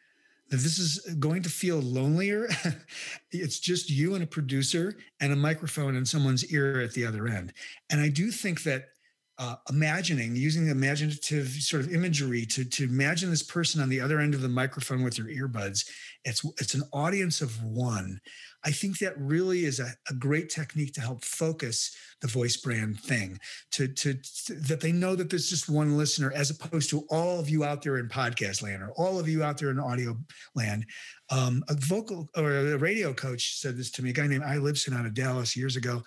that 0.50 0.58
this 0.58 0.78
is 0.78 0.98
going 1.18 1.42
to 1.42 1.48
feel 1.48 1.80
lonelier. 1.80 2.48
it's 3.32 3.58
just 3.58 3.90
you 3.90 4.14
and 4.14 4.22
a 4.22 4.26
producer 4.26 4.96
and 5.20 5.32
a 5.32 5.36
microphone 5.36 5.96
and 5.96 6.06
someone's 6.06 6.52
ear 6.52 6.80
at 6.80 6.92
the 6.92 7.04
other 7.04 7.26
end. 7.26 7.52
And 7.90 8.00
I 8.00 8.08
do 8.08 8.30
think 8.30 8.62
that 8.62 8.88
uh, 9.38 9.56
imagining, 9.68 10.34
using 10.34 10.68
imaginative 10.68 11.48
sort 11.48 11.82
of 11.84 11.92
imagery 11.92 12.46
to, 12.46 12.64
to 12.64 12.84
imagine 12.84 13.30
this 13.30 13.42
person 13.42 13.82
on 13.82 13.88
the 13.88 14.00
other 14.00 14.18
end 14.18 14.34
of 14.34 14.40
the 14.40 14.48
microphone 14.48 15.02
with 15.02 15.16
their 15.16 15.26
earbuds, 15.26 15.88
it's, 16.24 16.44
it's 16.58 16.74
an 16.74 16.82
audience 16.92 17.42
of 17.42 17.62
one. 17.62 18.20
I 18.64 18.70
think 18.70 18.98
that 18.98 19.12
really 19.18 19.64
is 19.64 19.78
a, 19.78 19.90
a 20.10 20.14
great 20.14 20.48
technique 20.48 20.94
to 20.94 21.00
help 21.02 21.22
focus 21.22 21.94
the 22.22 22.28
voice 22.28 22.56
brand 22.56 22.98
thing, 22.98 23.38
to, 23.72 23.86
to, 23.88 24.14
to, 24.14 24.54
that 24.54 24.80
they 24.80 24.90
know 24.90 25.14
that 25.14 25.28
there's 25.28 25.50
just 25.50 25.68
one 25.68 25.98
listener, 25.98 26.32
as 26.34 26.50
opposed 26.50 26.88
to 26.90 27.04
all 27.10 27.38
of 27.38 27.50
you 27.50 27.62
out 27.62 27.82
there 27.82 27.98
in 27.98 28.08
podcast 28.08 28.62
land 28.62 28.82
or 28.82 28.90
all 28.92 29.20
of 29.20 29.28
you 29.28 29.44
out 29.44 29.58
there 29.58 29.70
in 29.70 29.78
audio 29.78 30.16
land. 30.54 30.86
Um, 31.30 31.62
a 31.68 31.74
vocal 31.74 32.28
or 32.36 32.52
a 32.52 32.78
radio 32.78 33.12
coach 33.12 33.60
said 33.60 33.76
this 33.76 33.90
to 33.92 34.02
me, 34.02 34.10
a 34.10 34.14
guy 34.14 34.26
named 34.26 34.44
I 34.44 34.56
Libson 34.56 34.98
out 34.98 35.06
of 35.06 35.14
Dallas 35.14 35.56
years 35.56 35.76
ago 35.76 36.02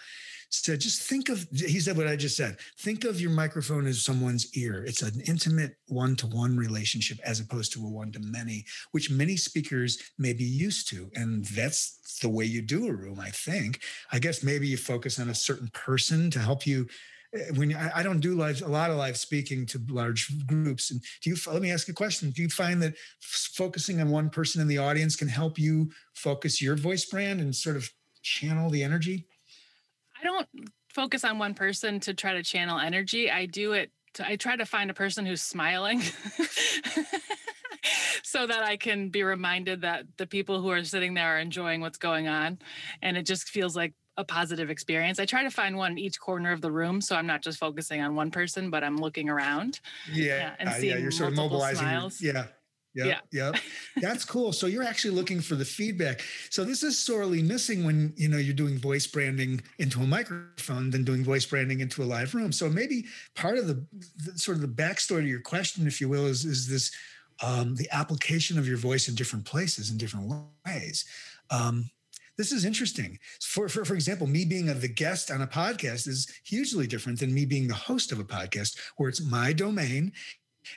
said, 0.49 0.79
just 0.79 1.03
think 1.03 1.29
of, 1.29 1.47
he 1.51 1.79
said 1.79 1.95
what 1.95 2.07
I 2.07 2.15
just 2.15 2.35
said. 2.35 2.57
Think 2.79 3.05
of 3.05 3.21
your 3.21 3.31
microphone 3.31 3.85
as 3.85 4.03
someone's 4.03 4.55
ear. 4.57 4.83
It's 4.83 5.03
an 5.03 5.21
intimate 5.27 5.75
one 5.88 6.15
to 6.17 6.27
one 6.27 6.57
relationship 6.57 7.19
as 7.23 7.39
opposed 7.39 7.71
to 7.73 7.85
a 7.85 7.89
one 7.89 8.12
to 8.13 8.19
many, 8.19 8.65
which 8.91 9.12
many 9.12 9.38
speakers 9.38 9.99
may 10.17 10.33
be 10.33 10.43
used 10.43 10.89
to. 10.89 11.09
And 11.13 11.45
that's 11.45 12.19
the 12.21 12.29
way 12.29 12.45
you 12.45 12.62
do 12.62 12.88
a 12.88 12.93
room, 12.93 13.19
I 13.19 13.29
think. 13.29 13.81
I 14.12 14.19
guess 14.19 14.43
maybe 14.43 14.67
you 14.67 14.77
focus 14.77 15.19
on 15.19 15.29
a 15.29 15.35
certain 15.35 15.69
person 15.69 16.31
to 16.31 16.39
help 16.39 16.65
you 16.65 16.88
eh, 17.35 17.51
when 17.55 17.75
I, 17.75 18.01
don't 18.01 18.19
do 18.19 18.35
live 18.35 18.62
a 18.63 18.67
lot 18.67 18.89
of 18.89 18.97
live 18.97 19.17
speaking 19.17 19.67
to 19.67 19.81
large 19.89 20.31
groups 20.47 20.89
and 20.91 21.01
do 21.21 21.29
you 21.29 21.35
let 21.47 21.62
me 21.62 21.71
ask 21.71 21.88
a 21.89 21.93
question 21.93 22.31
do 22.31 22.41
you 22.41 22.49
find 22.49 22.81
that 22.81 22.95
focusing 23.21 24.01
on 24.01 24.09
one 24.09 24.29
person 24.29 24.62
in 24.62 24.67
the 24.67 24.79
audience 24.79 25.15
can 25.15 25.27
help 25.27 25.59
you 25.59 25.91
focus 26.15 26.62
your 26.62 26.75
voice 26.75 27.05
brand 27.05 27.39
and 27.39 27.55
sort 27.55 27.75
of 27.75 27.89
channel 28.23 28.69
the 28.69 28.83
energy 28.83 29.27
I 30.19 30.23
don't 30.23 30.47
focus 30.89 31.23
on 31.23 31.39
one 31.39 31.53
person 31.53 31.99
to 32.01 32.13
try 32.13 32.34
to 32.34 32.43
channel 32.43 32.79
energy. 32.79 33.32
I 33.32 33.45
do 33.45 33.73
it 33.73 33.91
to, 34.15 34.27
I 34.27 34.36
try 34.36 34.55
to 34.55 34.65
find 34.65 34.89
a 34.89 34.93
person 34.93 35.25
who's 35.25 35.41
smiling. 35.41 36.01
so 38.23 38.45
that 38.45 38.63
I 38.63 38.77
can 38.77 39.10
be 39.10 39.23
reminded 39.23 39.82
that 39.82 40.05
the 40.17 40.27
people 40.27 40.62
who 40.62 40.69
are 40.69 40.84
sitting 40.84 41.13
there 41.13 41.36
are 41.36 41.39
enjoying 41.39 41.82
what's 41.82 41.97
going 41.97 42.27
on. 42.27 42.60
And 43.01 43.17
it 43.17 43.25
just 43.25 43.49
feels 43.49 43.75
like 43.75 43.93
a 44.17 44.23
positive 44.23 44.69
experience. 44.69 45.19
I 45.19 45.25
try 45.25 45.43
to 45.43 45.49
find 45.49 45.77
one 45.77 45.93
in 45.93 45.97
each 45.97 46.19
corner 46.19 46.51
of 46.51 46.62
the 46.62 46.71
room, 46.71 46.99
so 47.01 47.15
I'm 47.15 47.25
not 47.25 47.41
just 47.41 47.58
focusing 47.58 48.01
on 48.01 48.15
one 48.15 48.32
person, 48.32 48.69
but 48.69 48.84
I'm 48.84 48.97
looking 48.97 49.29
around. 49.29 49.79
Yeah, 50.12 50.55
and 50.60 50.69
uh, 50.69 50.73
seeing 50.73 50.97
yeah, 50.97 51.01
you're 51.01 51.12
sort 51.12 51.29
of 51.29 51.38
mobilizing. 51.38 51.88
Smiles. 51.88 52.21
yeah, 52.21 52.47
yeah, 52.93 53.06
yeah. 53.06 53.19
yeah. 53.52 53.52
That's 53.97 54.25
cool. 54.25 54.52
So 54.52 54.67
you're 54.67 54.84
actually 54.84 55.15
looking 55.15 55.41
for 55.41 55.56
the 55.56 55.65
feedback. 55.65 56.21
So 56.49 56.63
this 56.63 56.84
is 56.84 56.97
sorely 56.97 57.41
missing 57.41 57.86
when 57.86 58.13
you 58.15 58.28
know 58.28 58.38
you're 58.38 58.54
doing 58.54 58.78
voice 58.78 59.08
branding 59.08 59.62
into 59.78 60.02
a 60.02 60.08
microphone 60.08 60.89
than 60.89 61.04
doing 61.04 61.23
voice 61.23 61.45
branding 61.45 61.80
into 61.80 62.04
a 62.04 62.06
live 62.06 62.34
room. 62.34 62.52
So 62.52 62.69
maybe 62.69 63.06
part 63.36 63.58
of 63.58 63.67
the, 63.67 63.86
the 64.25 64.38
sort 64.38 64.56
of 64.56 64.62
the 64.62 64.67
backstory 64.67 65.21
to 65.21 65.28
your 65.28 65.41
question, 65.41 65.88
if 65.88 66.02
you 66.02 66.10
will, 66.10 66.25
is 66.25 66.45
is 66.45 66.67
this 66.67 66.91
um, 67.41 67.75
the 67.75 67.88
application 67.91 68.58
of 68.58 68.67
your 68.67 68.78
voice 68.78 69.08
in 69.08 69.15
different 69.15 69.45
places 69.45 69.91
in 69.91 69.97
different 69.97 70.45
ways. 70.65 71.06
Um, 71.49 71.89
this 72.38 72.52
is 72.54 72.63
interesting. 72.63 73.19
For, 73.41 73.67
for, 73.67 73.84
for 73.84 73.95
example, 73.95 74.25
me 74.25 74.45
being 74.45 74.69
a, 74.69 74.73
the 74.73 74.88
guest 74.88 75.30
on 75.30 75.41
a 75.41 75.47
podcast 75.47 76.08
is 76.08 76.32
hugely 76.45 76.88
different 76.88 77.19
than 77.19 77.34
me 77.34 77.45
being 77.45 77.67
the 77.67 77.73
host 77.73 78.13
of 78.13 78.19
a 78.19 78.23
podcast 78.23 78.78
where 78.95 79.10
it's 79.10 79.21
my 79.21 79.52
domain 79.52 80.13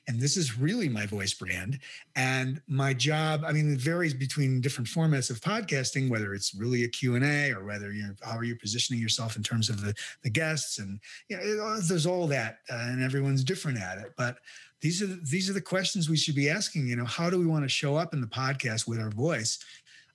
and 0.09 0.20
this 0.20 0.37
is 0.37 0.59
really 0.59 0.88
my 0.88 1.07
voice 1.07 1.35
brand 1.35 1.78
and 2.16 2.61
my 2.66 2.92
job 2.92 3.42
i 3.46 3.52
mean 3.52 3.72
it 3.72 3.81
varies 3.81 4.14
between 4.14 4.61
different 4.61 4.88
formats 4.88 5.31
of 5.31 5.40
podcasting 5.40 6.09
whether 6.09 6.35
it's 6.35 6.55
really 6.55 6.85
a 6.85 6.88
q&a 6.88 7.52
or 7.52 7.64
whether 7.64 7.92
you're 7.92 8.16
how 8.22 8.37
are 8.37 8.44
you 8.44 8.57
positioning 8.57 9.00
yourself 9.00 9.37
in 9.37 9.42
terms 9.42 9.68
of 9.68 9.81
the, 9.81 9.94
the 10.22 10.31
guests 10.31 10.78
and 10.78 11.00
you 11.28 11.37
know 11.37 11.81
there's 11.81 12.07
all 12.07 12.26
that 12.26 12.59
uh, 12.70 12.87
and 12.88 13.02
everyone's 13.02 13.44
different 13.44 13.78
at 13.78 13.98
it 13.98 14.12
but 14.16 14.37
these 14.81 15.00
are 15.00 15.07
these 15.07 15.48
are 15.48 15.55
the 15.55 15.61
questions 15.61 16.09
we 16.09 16.16
should 16.16 16.35
be 16.35 16.50
asking 16.50 16.87
you 16.87 16.96
know 16.96 17.05
how 17.05 17.31
do 17.31 17.38
we 17.38 17.46
want 17.46 17.64
to 17.64 17.68
show 17.68 17.96
up 17.96 18.12
in 18.12 18.20
the 18.20 18.26
podcast 18.26 18.88
with 18.88 18.98
our 18.98 19.11
voice 19.11 19.59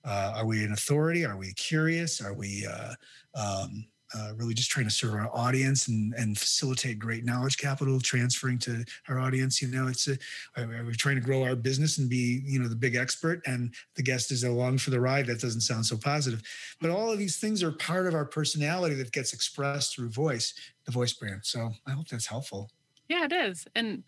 uh, 0.04 0.32
are 0.36 0.46
we 0.46 0.64
an 0.64 0.72
authority? 0.72 1.24
Are 1.24 1.36
we 1.36 1.52
curious? 1.54 2.20
Are 2.22 2.32
we 2.32 2.66
uh, 2.66 2.94
um, 3.34 3.84
uh, 4.14 4.32
really 4.36 4.54
just 4.54 4.70
trying 4.70 4.86
to 4.86 4.92
serve 4.92 5.14
our 5.14 5.30
audience 5.34 5.88
and, 5.88 6.14
and 6.14 6.38
facilitate 6.38 6.98
great 6.98 7.24
knowledge 7.24 7.58
capital 7.58 8.00
transferring 8.00 8.58
to 8.58 8.84
our 9.08 9.18
audience? 9.18 9.60
You 9.60 9.68
know, 9.68 9.88
it's 9.88 10.08
a, 10.08 10.16
are 10.56 10.92
trying 10.92 11.16
to 11.16 11.20
grow 11.20 11.42
our 11.42 11.56
business 11.56 11.98
and 11.98 12.08
be, 12.08 12.42
you 12.44 12.58
know, 12.58 12.68
the 12.68 12.76
big 12.76 12.94
expert 12.94 13.42
and 13.46 13.74
the 13.96 14.02
guest 14.02 14.30
is 14.32 14.44
along 14.44 14.78
for 14.78 14.90
the 14.90 15.00
ride? 15.00 15.26
That 15.26 15.40
doesn't 15.40 15.62
sound 15.62 15.86
so 15.86 15.96
positive. 15.96 16.42
But 16.80 16.90
all 16.90 17.10
of 17.12 17.18
these 17.18 17.38
things 17.38 17.62
are 17.62 17.72
part 17.72 18.06
of 18.06 18.14
our 18.14 18.24
personality 18.24 18.94
that 18.96 19.12
gets 19.12 19.32
expressed 19.32 19.94
through 19.94 20.10
voice, 20.10 20.54
the 20.84 20.92
voice 20.92 21.12
brand. 21.12 21.40
So 21.44 21.70
I 21.86 21.92
hope 21.92 22.08
that's 22.08 22.26
helpful. 22.26 22.70
Yeah, 23.08 23.24
it 23.24 23.32
is. 23.32 23.66
And 23.74 24.04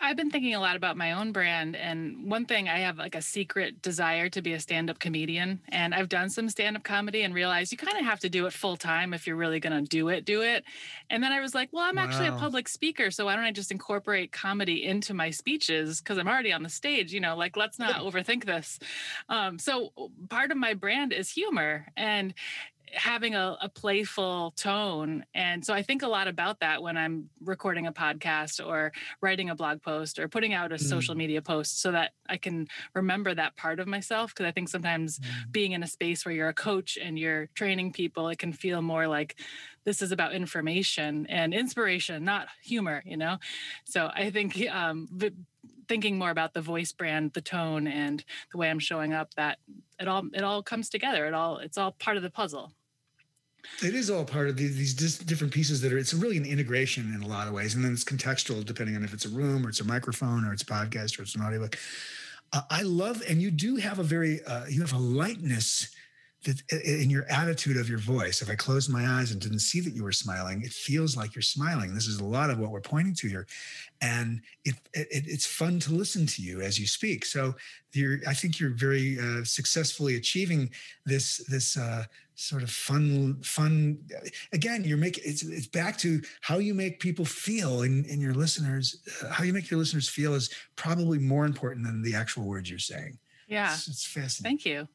I've 0.00 0.16
been 0.16 0.30
thinking 0.30 0.54
a 0.54 0.60
lot 0.60 0.76
about 0.76 0.96
my 0.96 1.12
own 1.12 1.32
brand. 1.32 1.76
And 1.76 2.30
one 2.30 2.44
thing, 2.44 2.68
I 2.68 2.78
have 2.78 2.98
like 2.98 3.14
a 3.14 3.22
secret 3.22 3.82
desire 3.82 4.28
to 4.30 4.42
be 4.42 4.52
a 4.52 4.60
stand 4.60 4.90
up 4.90 4.98
comedian. 4.98 5.60
And 5.68 5.94
I've 5.94 6.08
done 6.08 6.30
some 6.30 6.48
stand 6.48 6.76
up 6.76 6.84
comedy 6.84 7.22
and 7.22 7.34
realized 7.34 7.72
you 7.72 7.78
kind 7.78 7.98
of 7.98 8.04
have 8.04 8.20
to 8.20 8.28
do 8.28 8.46
it 8.46 8.52
full 8.52 8.76
time 8.76 9.14
if 9.14 9.26
you're 9.26 9.36
really 9.36 9.60
going 9.60 9.84
to 9.84 9.88
do 9.88 10.08
it, 10.08 10.24
do 10.24 10.42
it. 10.42 10.64
And 11.10 11.22
then 11.22 11.32
I 11.32 11.40
was 11.40 11.54
like, 11.54 11.68
well, 11.72 11.84
I'm 11.84 11.96
wow. 11.96 12.04
actually 12.04 12.28
a 12.28 12.32
public 12.32 12.68
speaker. 12.68 13.10
So 13.10 13.24
why 13.26 13.36
don't 13.36 13.44
I 13.44 13.52
just 13.52 13.70
incorporate 13.70 14.32
comedy 14.32 14.84
into 14.84 15.14
my 15.14 15.30
speeches? 15.30 16.00
Because 16.00 16.18
I'm 16.18 16.28
already 16.28 16.52
on 16.52 16.62
the 16.62 16.68
stage, 16.68 17.12
you 17.12 17.20
know, 17.20 17.36
like 17.36 17.56
let's 17.56 17.78
not 17.78 17.96
overthink 18.00 18.44
this. 18.44 18.78
Um, 19.28 19.58
so 19.58 19.92
part 20.28 20.50
of 20.50 20.56
my 20.56 20.74
brand 20.74 21.12
is 21.12 21.30
humor. 21.30 21.86
And 21.96 22.34
having 22.92 23.34
a, 23.34 23.56
a, 23.60 23.68
playful 23.68 24.52
tone. 24.56 25.24
And 25.34 25.64
so 25.64 25.72
I 25.72 25.82
think 25.82 26.02
a 26.02 26.08
lot 26.08 26.28
about 26.28 26.60
that 26.60 26.82
when 26.82 26.96
I'm 26.96 27.28
recording 27.40 27.86
a 27.86 27.92
podcast 27.92 28.64
or 28.64 28.92
writing 29.20 29.50
a 29.50 29.54
blog 29.54 29.82
post 29.82 30.18
or 30.18 30.28
putting 30.28 30.54
out 30.54 30.72
a 30.72 30.76
mm. 30.76 30.80
social 30.80 31.14
media 31.14 31.42
post 31.42 31.80
so 31.80 31.92
that 31.92 32.12
I 32.28 32.36
can 32.36 32.66
remember 32.94 33.34
that 33.34 33.56
part 33.56 33.80
of 33.80 33.86
myself. 33.86 34.34
Cause 34.34 34.46
I 34.46 34.52
think 34.52 34.68
sometimes 34.68 35.18
mm. 35.18 35.52
being 35.52 35.72
in 35.72 35.82
a 35.82 35.86
space 35.86 36.24
where 36.24 36.34
you're 36.34 36.48
a 36.48 36.54
coach 36.54 36.98
and 37.00 37.18
you're 37.18 37.46
training 37.54 37.92
people, 37.92 38.28
it 38.28 38.38
can 38.38 38.52
feel 38.52 38.82
more 38.82 39.06
like 39.06 39.36
this 39.84 40.02
is 40.02 40.12
about 40.12 40.34
information 40.34 41.26
and 41.28 41.54
inspiration, 41.54 42.24
not 42.24 42.48
humor, 42.62 43.02
you 43.06 43.16
know? 43.16 43.38
So 43.84 44.10
I 44.12 44.30
think 44.30 44.60
um, 44.70 45.08
thinking 45.88 46.18
more 46.18 46.30
about 46.30 46.52
the 46.52 46.60
voice 46.60 46.92
brand, 46.92 47.32
the 47.32 47.40
tone 47.40 47.86
and 47.86 48.22
the 48.52 48.58
way 48.58 48.70
I'm 48.70 48.78
showing 48.78 49.12
up 49.12 49.34
that 49.34 49.58
it 49.98 50.06
all 50.06 50.24
it 50.32 50.44
all 50.44 50.62
comes 50.62 50.88
together. 50.88 51.26
It 51.26 51.34
all 51.34 51.58
it's 51.58 51.78
all 51.78 51.92
part 51.92 52.16
of 52.16 52.22
the 52.22 52.30
puzzle. 52.30 52.72
It 53.82 53.94
is 53.94 54.10
all 54.10 54.24
part 54.24 54.48
of 54.48 54.56
these, 54.56 54.76
these 54.96 55.18
different 55.18 55.52
pieces 55.52 55.80
that 55.82 55.92
are. 55.92 55.98
It's 55.98 56.14
really 56.14 56.36
an 56.36 56.44
integration 56.44 57.14
in 57.14 57.22
a 57.22 57.26
lot 57.26 57.46
of 57.46 57.54
ways, 57.54 57.74
and 57.74 57.84
then 57.84 57.92
it's 57.92 58.04
contextual 58.04 58.64
depending 58.64 58.96
on 58.96 59.04
if 59.04 59.12
it's 59.12 59.24
a 59.24 59.28
room 59.28 59.64
or 59.66 59.68
it's 59.68 59.80
a 59.80 59.84
microphone 59.84 60.44
or 60.44 60.52
it's 60.52 60.64
podcast 60.64 61.18
or 61.18 61.22
it's 61.22 61.34
an 61.34 61.42
audiobook. 61.42 61.78
Uh, 62.52 62.62
I 62.70 62.82
love, 62.82 63.22
and 63.28 63.42
you 63.42 63.50
do 63.50 63.76
have 63.76 63.98
a 63.98 64.02
very, 64.02 64.42
uh, 64.44 64.66
you 64.68 64.80
have 64.80 64.92
a 64.92 64.98
lightness 64.98 65.94
in 66.70 67.10
your 67.10 67.24
attitude 67.28 67.76
of 67.76 67.88
your 67.88 67.98
voice. 67.98 68.42
If 68.42 68.48
I 68.48 68.54
closed 68.54 68.90
my 68.90 69.06
eyes 69.06 69.32
and 69.32 69.40
didn't 69.40 69.58
see 69.58 69.80
that 69.80 69.94
you 69.94 70.04
were 70.04 70.12
smiling, 70.12 70.62
it 70.62 70.72
feels 70.72 71.16
like 71.16 71.34
you're 71.34 71.42
smiling. 71.42 71.94
This 71.94 72.06
is 72.06 72.20
a 72.20 72.24
lot 72.24 72.50
of 72.50 72.58
what 72.58 72.70
we're 72.70 72.80
pointing 72.80 73.14
to 73.14 73.28
here, 73.28 73.46
and 74.00 74.40
it, 74.64 74.76
it 74.94 75.24
it's 75.26 75.46
fun 75.46 75.80
to 75.80 75.92
listen 75.92 76.26
to 76.26 76.42
you 76.42 76.60
as 76.60 76.78
you 76.78 76.86
speak. 76.86 77.24
So 77.24 77.54
you're, 77.92 78.18
I 78.26 78.34
think 78.34 78.60
you're 78.60 78.74
very 78.74 79.18
uh, 79.18 79.44
successfully 79.44 80.16
achieving 80.16 80.70
this 81.04 81.38
this 81.48 81.76
uh, 81.76 82.04
sort 82.38 82.62
of 82.62 82.70
fun 82.70 83.36
fun 83.42 83.98
again 84.52 84.84
you're 84.84 84.96
making 84.96 85.24
it's 85.26 85.42
it's 85.42 85.66
back 85.66 85.98
to 85.98 86.22
how 86.40 86.58
you 86.58 86.72
make 86.72 87.00
people 87.00 87.24
feel 87.24 87.82
and, 87.82 88.06
and 88.06 88.22
your 88.22 88.32
listeners 88.32 89.02
uh, 89.24 89.28
how 89.28 89.42
you 89.42 89.52
make 89.52 89.68
your 89.68 89.78
listeners 89.80 90.08
feel 90.08 90.34
is 90.34 90.48
probably 90.76 91.18
more 91.18 91.44
important 91.44 91.84
than 91.84 92.00
the 92.00 92.14
actual 92.14 92.44
words 92.44 92.70
you're 92.70 92.78
saying 92.78 93.18
yeah 93.48 93.72
it's, 93.72 93.88
it's 93.88 94.06
fascinating 94.06 94.56
thank 94.56 94.64
you 94.64 94.86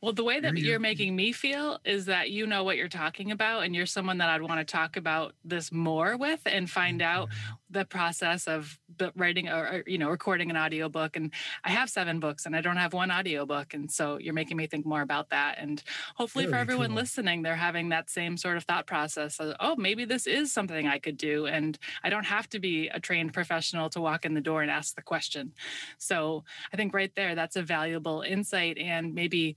well, 0.00 0.12
the 0.12 0.24
way 0.24 0.40
that 0.40 0.56
you're 0.56 0.78
making 0.78 1.14
me 1.14 1.32
feel 1.32 1.78
is 1.84 2.06
that 2.06 2.30
you 2.30 2.46
know 2.46 2.64
what 2.64 2.76
you're 2.76 2.88
talking 2.88 3.30
about, 3.30 3.64
and 3.64 3.74
you're 3.74 3.86
someone 3.86 4.18
that 4.18 4.28
I'd 4.28 4.42
want 4.42 4.60
to 4.60 4.64
talk 4.64 4.96
about 4.96 5.34
this 5.44 5.72
more 5.72 6.16
with 6.16 6.40
and 6.46 6.68
find 6.68 7.02
out 7.02 7.28
the 7.70 7.84
process 7.84 8.46
of 8.46 8.78
writing 9.16 9.48
or, 9.48 9.82
you 9.86 9.98
know 9.98 10.10
recording 10.10 10.50
an 10.50 10.56
audiobook. 10.56 11.16
And 11.16 11.32
I 11.64 11.70
have 11.70 11.88
seven 11.88 12.20
books, 12.20 12.46
and 12.46 12.54
I 12.54 12.60
don't 12.60 12.76
have 12.76 12.92
one 12.92 13.10
audiobook, 13.10 13.74
and 13.74 13.90
so 13.90 14.18
you're 14.18 14.34
making 14.34 14.56
me 14.56 14.66
think 14.66 14.84
more 14.84 15.02
about 15.02 15.30
that. 15.30 15.56
And 15.58 15.82
hopefully, 16.16 16.44
Very 16.44 16.52
for 16.52 16.58
everyone 16.58 16.88
cool. 16.88 16.96
listening, 16.96 17.42
they're 17.42 17.56
having 17.56 17.88
that 17.90 18.10
same 18.10 18.36
sort 18.36 18.56
of 18.56 18.64
thought 18.64 18.86
process. 18.86 19.38
Of, 19.40 19.54
oh, 19.60 19.76
maybe 19.76 20.04
this 20.04 20.26
is 20.26 20.52
something 20.52 20.86
I 20.86 20.98
could 20.98 21.16
do, 21.16 21.46
and 21.46 21.78
I 22.02 22.10
don't 22.10 22.26
have 22.26 22.48
to 22.50 22.58
be 22.58 22.88
a 22.88 23.00
trained 23.00 23.32
professional 23.32 23.88
to 23.90 24.00
walk 24.00 24.24
in 24.24 24.34
the 24.34 24.40
door 24.40 24.62
and 24.62 24.70
ask 24.70 24.94
the 24.94 25.02
question. 25.02 25.52
So 25.98 26.44
I 26.72 26.76
think 26.76 26.94
right 26.94 27.14
there, 27.14 27.34
that's 27.34 27.56
a 27.56 27.62
valuable 27.62 28.22
insight, 28.22 28.78
and 28.78 29.14
maybe 29.14 29.56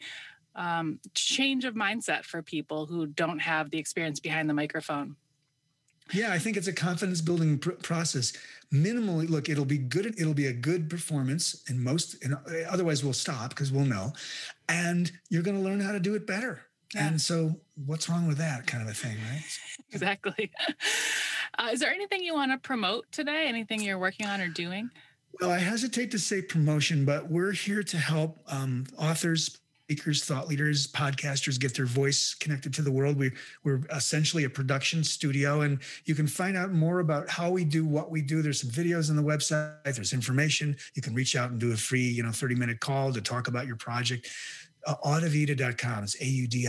um, 0.55 0.99
change 1.13 1.65
of 1.65 1.75
mindset 1.75 2.23
for 2.23 2.41
people 2.41 2.85
who 2.85 3.07
don't 3.07 3.39
have 3.39 3.71
the 3.71 3.77
experience 3.77 4.19
behind 4.19 4.49
the 4.49 4.53
microphone. 4.53 5.15
Yeah, 6.13 6.31
I 6.31 6.37
think 6.37 6.55
it's 6.55 6.67
a 6.67 6.73
confidence 6.73 7.19
building 7.19 7.57
pr- 7.57 7.71
process. 7.71 8.33
Minimally, 8.71 9.27
look, 9.27 9.49
it'll 9.49 9.65
be 9.65 9.79
good. 9.79 10.05
It'll 10.19 10.35
be 10.35 10.47
a 10.47 10.53
good 10.53 10.89
performance, 10.89 11.63
and 11.67 11.83
most, 11.83 12.23
and 12.23 12.37
otherwise 12.69 13.03
we'll 13.03 13.13
stop 13.13 13.49
because 13.49 13.71
we'll 13.71 13.85
know, 13.85 14.13
and 14.69 15.11
you're 15.29 15.41
going 15.41 15.57
to 15.57 15.63
learn 15.63 15.79
how 15.79 15.91
to 15.91 15.99
do 15.99 16.13
it 16.13 16.27
better. 16.27 16.61
Yeah. 16.93 17.07
And 17.07 17.19
so, 17.19 17.55
what's 17.85 18.07
wrong 18.07 18.27
with 18.27 18.37
that 18.37 18.67
kind 18.67 18.83
of 18.83 18.89
a 18.89 18.93
thing, 18.93 19.17
right? 19.31 19.43
exactly. 19.91 20.51
Uh, 21.57 21.69
is 21.71 21.79
there 21.79 21.89
anything 21.89 22.21
you 22.21 22.33
want 22.33 22.51
to 22.51 22.57
promote 22.57 23.09
today? 23.13 23.45
Anything 23.47 23.81
you're 23.81 23.97
working 23.97 24.25
on 24.25 24.41
or 24.41 24.49
doing? 24.49 24.89
Well, 25.39 25.51
I 25.51 25.59
hesitate 25.59 26.11
to 26.11 26.19
say 26.19 26.41
promotion, 26.41 27.05
but 27.05 27.29
we're 27.29 27.53
here 27.53 27.81
to 27.81 27.97
help 27.97 28.39
um, 28.47 28.85
authors, 28.97 29.57
speakers, 29.86 30.24
thought 30.24 30.48
leaders, 30.48 30.88
podcasters 30.88 31.60
get 31.60 31.76
their 31.76 31.86
voice 31.86 32.34
connected 32.34 32.74
to 32.74 32.82
the 32.82 32.91
world. 32.91 33.17
We, 33.17 33.30
we're 33.63 33.82
essentially 33.91 34.45
a 34.45 34.50
production 34.50 35.04
studio, 35.04 35.62
and 35.62 35.78
you 36.06 36.15
can 36.15 36.26
find 36.26 36.58
out 36.58 36.71
more 36.71 37.02
about 37.02 37.30
how 37.30 37.52
we 37.52 37.63
do 37.63 37.86
what 37.86 38.10
we 38.10 38.24
do. 38.24 38.41
There's 38.41 38.62
some 38.62 38.71
videos 38.71 39.12
on 39.12 39.15
the 39.15 39.21
website. 39.21 39.84
There's 39.84 40.12
information. 40.12 40.76
You 40.95 41.04
can 41.04 41.13
reach 41.13 41.36
out 41.36 41.52
and 41.52 41.60
do 41.60 41.71
a 41.71 41.78
free, 41.78 42.02
you 42.02 42.24
know, 42.24 42.32
30 42.32 42.56
minute 42.56 42.80
call 42.80 43.13
to 43.13 43.21
talk 43.21 43.48
about 43.48 43.67
your 43.67 43.76
project. 43.76 44.28
Uh, 44.88 44.95
audivita.com. 45.06 46.04
It's 46.04 46.19
A-U-D-I-V-I-T-A.com 46.19 46.60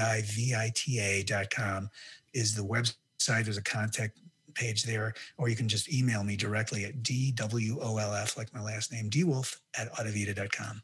is 2.35 2.55
the 2.55 2.63
website. 2.63 3.45
There's 3.45 3.57
a 3.57 3.63
contact 3.63 4.19
page 4.53 4.83
there, 4.83 5.15
or 5.39 5.49
you 5.49 5.57
can 5.57 5.69
just 5.69 5.91
email 5.91 6.23
me 6.23 6.37
directly 6.37 6.85
at 6.85 7.03
D-W-O-L-F, 7.03 8.37
like 8.37 8.53
my 8.53 8.61
last 8.61 8.93
name, 8.93 9.09
dwolf 9.09 9.59
at 9.79 9.91
audivita.com. 9.95 10.83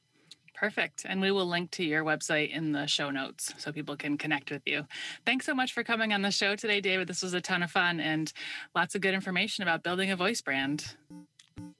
Perfect. 0.62 1.04
And 1.08 1.20
we 1.20 1.32
will 1.32 1.46
link 1.46 1.72
to 1.72 1.84
your 1.84 2.04
website 2.04 2.54
in 2.54 2.70
the 2.70 2.86
show 2.86 3.10
notes 3.10 3.52
so 3.58 3.72
people 3.72 3.96
can 3.96 4.16
connect 4.16 4.52
with 4.52 4.62
you. 4.64 4.86
Thanks 5.26 5.44
so 5.44 5.56
much 5.56 5.72
for 5.72 5.82
coming 5.82 6.12
on 6.12 6.22
the 6.22 6.30
show 6.30 6.54
today, 6.54 6.80
David. 6.80 7.08
This 7.08 7.20
was 7.20 7.34
a 7.34 7.40
ton 7.40 7.64
of 7.64 7.70
fun 7.72 7.98
and 7.98 8.32
lots 8.72 8.94
of 8.94 9.00
good 9.00 9.12
information 9.12 9.62
about 9.62 9.82
building 9.82 10.12
a 10.12 10.16
voice 10.16 10.40
brand. 10.40 10.94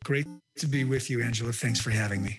Great 0.03 0.27
to 0.57 0.66
be 0.66 0.83
with 0.83 1.11
you, 1.11 1.23
Angela. 1.23 1.53
Thanks 1.53 1.81
for 1.81 1.90
having 1.90 2.25
me. 2.25 2.38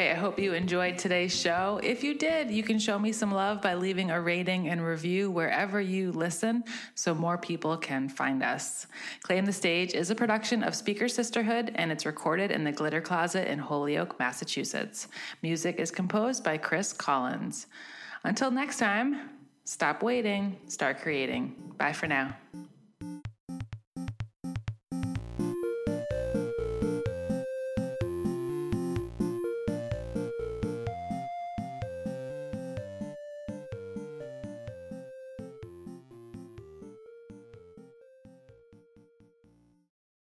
Right. 0.00 0.16
I 0.16 0.18
hope 0.18 0.38
you 0.38 0.54
enjoyed 0.54 0.96
today's 0.98 1.34
show. 1.34 1.78
If 1.82 2.02
you 2.02 2.14
did, 2.14 2.50
you 2.50 2.62
can 2.62 2.78
show 2.78 2.98
me 2.98 3.12
some 3.12 3.30
love 3.30 3.60
by 3.60 3.74
leaving 3.74 4.10
a 4.10 4.20
rating 4.20 4.68
and 4.68 4.84
review 4.84 5.30
wherever 5.30 5.80
you 5.80 6.12
listen 6.12 6.64
so 6.94 7.14
more 7.14 7.36
people 7.36 7.76
can 7.76 8.08
find 8.08 8.42
us. 8.42 8.86
Claim 9.22 9.44
the 9.44 9.52
Stage 9.52 9.92
is 9.94 10.10
a 10.10 10.14
production 10.14 10.62
of 10.62 10.74
Speaker 10.74 11.08
Sisterhood 11.08 11.72
and 11.74 11.92
it's 11.92 12.06
recorded 12.06 12.50
in 12.50 12.64
the 12.64 12.72
Glitter 12.72 13.00
Closet 13.00 13.48
in 13.48 13.58
Holyoke, 13.58 14.18
Massachusetts. 14.18 15.08
Music 15.42 15.78
is 15.78 15.90
composed 15.90 16.42
by 16.42 16.56
Chris 16.56 16.92
Collins. 16.92 17.66
Until 18.24 18.50
next 18.50 18.78
time, 18.78 19.30
stop 19.64 20.02
waiting, 20.02 20.56
start 20.66 21.00
creating. 21.00 21.54
Bye 21.76 21.92
for 21.92 22.06
now. 22.06 22.36